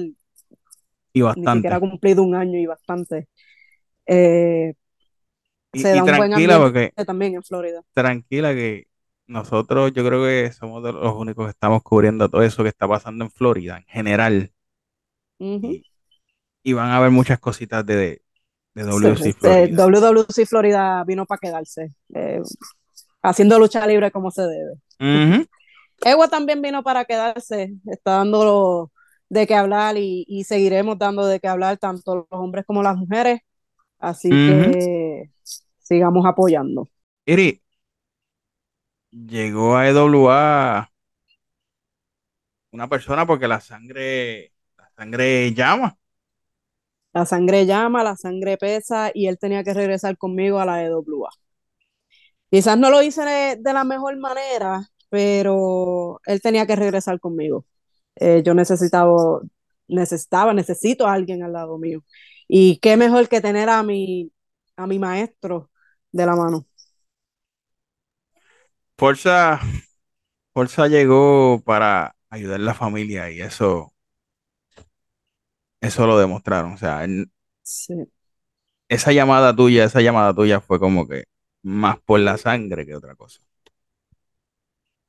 Y 1.14 1.22
Ni 1.36 1.47
bastante. 1.47 1.49
siquiera 1.49 1.78
ha 1.78 1.80
cumplido 1.80 2.24
un 2.24 2.36
año 2.36 2.59
y 2.59 2.66
bastante. 2.66 3.28
Eh, 4.07 4.74
Y, 5.72 5.82
se 5.82 5.89
y 5.91 6.01
da 6.01 6.03
un 6.03 6.16
buen 6.16 6.32
tranquila, 6.34 6.57
porque 6.59 6.93
también 7.05 7.36
en 7.36 7.43
Florida. 7.43 7.84
tranquila 7.93 8.53
que 8.53 8.88
nosotros 9.28 9.93
yo 9.93 10.05
creo 10.05 10.24
que 10.24 10.51
somos 10.51 10.84
de 10.84 10.93
los 10.93 11.14
únicos 11.16 11.45
que 11.45 11.51
estamos 11.51 11.82
cubriendo 11.84 12.30
todo 12.30 12.43
eso 12.43 12.64
que 12.64 12.70
está 12.70 12.88
pasando 12.88 13.24
en 13.26 13.32
Florida 13.32 13.78
en 13.78 13.86
general. 13.86 14.53
Y, 15.61 15.86
y 16.64 16.74
van 16.74 16.89
a 16.91 16.97
haber 16.97 17.11
muchas 17.11 17.39
cositas 17.39 17.86
de, 17.86 18.24
de 18.76 18.84
WC 18.84 19.34
Sí, 19.34 19.34
Florida. 19.34 19.68
eh, 19.68 19.74
WWC 19.76 20.45
Florida 20.45 21.03
vino 21.05 21.26
para 21.26 21.39
quedarse, 21.39 21.93
eh, 22.16 22.41
haciendo 23.24 23.59
lucha 23.59 23.86
libre 23.88 24.11
como 24.11 24.32
se 24.32 24.43
debe. 24.43 24.76
Ujú. 24.99 25.45
Ewa 26.04 26.28
también 26.28 26.62
vino 26.62 26.84
para 26.84 27.06
quedarse, 27.06 27.74
está 27.86 28.18
dando 28.18 28.91
de 29.30 29.47
qué 29.47 29.56
hablar 29.56 29.97
y, 29.97 30.26
y 30.28 30.43
seguiremos 30.43 30.97
dando 30.99 31.26
de 31.26 31.39
qué 31.39 31.47
hablar 31.47 31.78
tanto 31.78 32.16
los 32.16 32.26
hombres 32.30 32.66
como 32.66 32.84
las 32.84 32.97
mujeres, 32.97 33.39
así 33.99 34.39
que 34.39 35.32
sigamos 35.80 36.26
apoyando. 36.26 36.89
Iri, 37.26 37.62
llegó 39.12 39.76
a 39.78 39.88
EWA 39.88 40.89
una 42.72 42.88
persona 42.89 43.26
porque 43.26 43.47
la 43.47 43.62
sangre, 43.62 44.54
la 44.78 44.89
sangre 44.95 45.54
llama. 45.54 45.97
La 47.12 47.26
sangre 47.26 47.66
llama, 47.66 48.04
la 48.04 48.16
sangre 48.16 48.56
pesa 48.58 49.10
y 49.14 49.26
él 49.28 49.39
tenía 49.39 49.64
que 49.64 49.74
regresar 49.74 50.16
conmigo 50.18 50.60
a 50.60 50.66
la 50.66 50.84
EWA. 50.84 51.32
Quizás 52.49 52.78
no 52.78 52.89
lo 52.89 53.01
hice 53.01 53.24
de, 53.24 53.56
de 53.58 53.74
la 53.74 53.84
mejor 53.84 54.16
manera, 54.18 54.88
pero 55.14 56.20
él 56.26 56.41
tenía 56.41 56.66
que 56.66 56.76
regresar 56.76 57.20
conmigo. 57.20 57.68
Eh, 58.16 58.41
yo 58.45 58.55
necesitaba, 58.55 59.41
necesitaba, 59.88 60.53
necesito 60.55 61.07
a 61.07 61.14
alguien 61.14 61.43
al 61.43 61.53
lado 61.53 61.78
mío. 61.78 62.03
Y 62.47 62.80
qué 62.80 62.97
mejor 62.97 63.30
que 63.30 63.41
tener 63.41 63.70
a 63.70 63.84
mi, 63.84 64.32
a 64.76 64.88
mi 64.88 64.97
maestro 64.99 65.70
de 66.11 66.26
la 66.26 66.36
mano. 66.36 66.66
Forza, 68.97 69.59
Forza 70.53 70.88
llegó 70.88 71.61
para 71.66 72.16
ayudar 72.30 72.61
a 72.61 72.64
la 72.64 72.74
familia 72.76 73.32
y 73.32 73.41
eso, 73.41 73.93
eso 75.82 76.07
lo 76.07 76.18
demostraron. 76.18 76.74
O 76.74 76.78
sea, 76.78 77.05
Sí. 77.64 77.93
esa 78.89 79.11
llamada 79.11 79.55
tuya, 79.55 79.86
esa 79.86 80.01
llamada 80.01 80.34
tuya 80.34 80.61
fue 80.61 80.80
como 80.80 81.07
que 81.07 81.26
más 81.64 81.99
por 82.01 82.20
la 82.20 82.38
sangre 82.38 82.86
que 82.86 82.95
otra 82.95 83.16
cosa. 83.16 83.41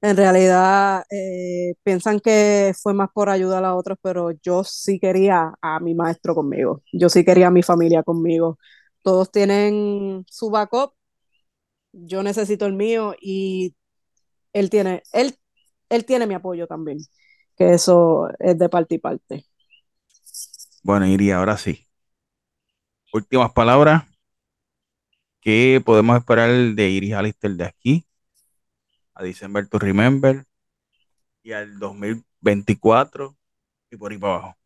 En 0.04 0.18
realidad 0.18 1.06
eh, 1.10 1.76
piensan 1.82 2.20
que 2.20 2.74
fue 2.78 2.92
más 2.92 3.08
por 3.14 3.30
ayudar 3.30 3.64
a 3.64 3.74
otros, 3.74 3.96
pero 4.02 4.32
yo 4.42 4.62
sí 4.62 5.00
quería 5.00 5.54
a 5.62 5.80
mi 5.80 5.94
maestro 5.94 6.34
conmigo. 6.34 6.82
Yo 6.92 7.08
sí 7.08 7.24
quería 7.24 7.46
a 7.46 7.50
mi 7.50 7.62
familia 7.62 8.02
conmigo. 8.02 8.58
Todos 9.00 9.32
tienen 9.32 10.26
su 10.28 10.50
backup. 10.50 10.92
Yo 11.92 12.22
necesito 12.22 12.66
el 12.66 12.74
mío 12.74 13.14
y 13.18 13.74
él 14.52 14.68
tiene, 14.68 15.02
él, 15.14 15.36
él 15.88 16.04
tiene 16.04 16.26
mi 16.26 16.34
apoyo 16.34 16.66
también. 16.66 16.98
Que 17.56 17.72
eso 17.72 18.28
es 18.40 18.58
de 18.58 18.68
parte 18.68 18.96
y 18.96 18.98
parte. 18.98 19.46
Bueno, 20.82 21.06
Iri, 21.06 21.30
ahora 21.30 21.56
sí. 21.56 21.86
Últimas 23.10 23.52
palabras. 23.52 24.04
¿Qué 25.40 25.80
podemos 25.82 26.18
esperar 26.18 26.50
de 26.50 26.90
Iris 26.90 27.14
Alister 27.14 27.52
de 27.52 27.64
aquí 27.64 28.06
a 29.14 29.22
December 29.24 29.68
to 29.68 29.78
Remember 29.78 30.44
y 31.42 31.52
al 31.52 31.78
2024 31.78 33.36
y 33.90 33.96
por 33.96 34.12
ahí 34.12 34.18
para 34.18 34.34
abajo? 34.36 34.58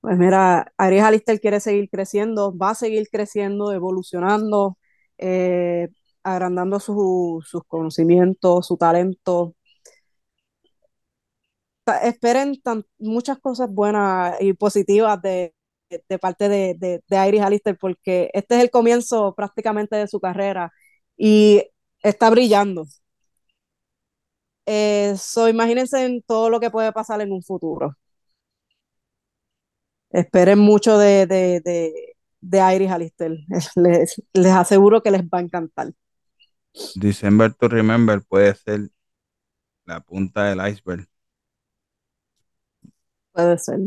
Pues 0.00 0.16
mira, 0.16 0.72
Aries 0.76 1.02
Alister 1.02 1.40
quiere 1.40 1.58
seguir 1.60 1.88
creciendo, 1.90 2.56
va 2.56 2.70
a 2.70 2.74
seguir 2.76 3.08
creciendo, 3.10 3.72
evolucionando, 3.72 4.78
eh, 5.18 5.88
agrandando 6.22 6.78
su- 6.80 7.42
sus 7.44 7.62
conocimientos, 7.66 8.66
su 8.66 8.76
talento. 8.76 9.54
Ta- 11.84 11.98
Esperen 12.02 12.54
muchas 12.98 13.38
cosas 13.40 13.70
buenas 13.72 14.36
y 14.40 14.52
positivas 14.54 15.20
de, 15.22 15.54
de- 16.08 16.18
parte 16.18 16.48
de, 16.48 16.74
de, 16.78 17.02
de 17.08 17.28
Iris 17.28 17.42
Alister, 17.42 17.76
porque 17.78 18.30
este 18.34 18.56
es 18.56 18.62
el 18.62 18.70
comienzo 18.70 19.34
prácticamente 19.34 19.96
de 19.96 20.06
su 20.08 20.20
carrera 20.20 20.72
y 21.16 21.62
está 22.02 22.30
brillando. 22.30 22.86
Eh, 24.66 25.14
so, 25.16 25.48
imagínense 25.48 26.04
en 26.04 26.22
todo 26.22 26.50
lo 26.50 26.60
que 26.60 26.70
puede 26.70 26.92
pasar 26.92 27.20
en 27.22 27.32
un 27.32 27.42
futuro. 27.42 27.96
Esperen 30.10 30.58
mucho 30.58 30.98
de, 30.98 31.26
de, 31.26 31.60
de, 31.64 31.92
de 32.40 32.74
Iris 32.74 32.90
Alister. 32.90 33.32
Les, 33.76 34.22
les 34.32 34.52
aseguro 34.52 35.02
que 35.02 35.10
les 35.10 35.22
va 35.22 35.38
a 35.38 35.42
encantar. 35.42 35.92
December 36.96 37.54
to 37.54 37.68
Remember 37.68 38.20
puede 38.22 38.54
ser 38.54 38.90
la 39.86 40.00
punta 40.00 40.44
del 40.44 40.60
iceberg. 40.72 41.08
Puede 43.32 43.56
ser. 43.58 43.78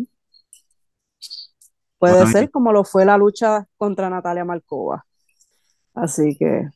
Puede 2.00 2.26
Bueno, 2.26 2.28
ser 2.28 2.50
como 2.52 2.74
lo 2.74 2.84
fue 2.84 3.06
la 3.06 3.18
lucha 3.18 3.66
contra 3.78 4.10
Natalia 4.10 4.44
Markova. 4.46 5.06
Así 5.96 6.36
que, 6.38 6.70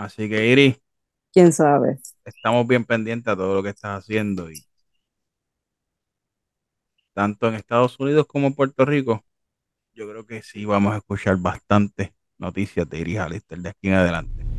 así 0.00 0.28
que 0.28 0.46
Iris, 0.46 0.80
quién 1.32 1.52
sabe. 1.52 1.98
estamos 2.24 2.66
bien 2.66 2.84
pendientes 2.84 3.32
a 3.32 3.36
todo 3.36 3.54
lo 3.54 3.62
que 3.62 3.70
estás 3.70 3.98
haciendo 3.98 4.50
y 4.50 4.64
tanto 7.12 7.48
en 7.48 7.54
Estados 7.54 7.98
Unidos 8.00 8.26
como 8.26 8.46
en 8.46 8.54
Puerto 8.54 8.84
Rico, 8.84 9.24
yo 9.94 10.08
creo 10.08 10.26
que 10.26 10.42
sí 10.42 10.64
vamos 10.64 10.94
a 10.94 10.98
escuchar 10.98 11.36
bastantes 11.36 12.10
noticias 12.38 12.88
de 12.88 12.98
Iris 12.98 13.18
Alister 13.18 13.58
de 13.58 13.68
aquí 13.70 13.88
en 13.88 13.94
adelante. 13.94 14.49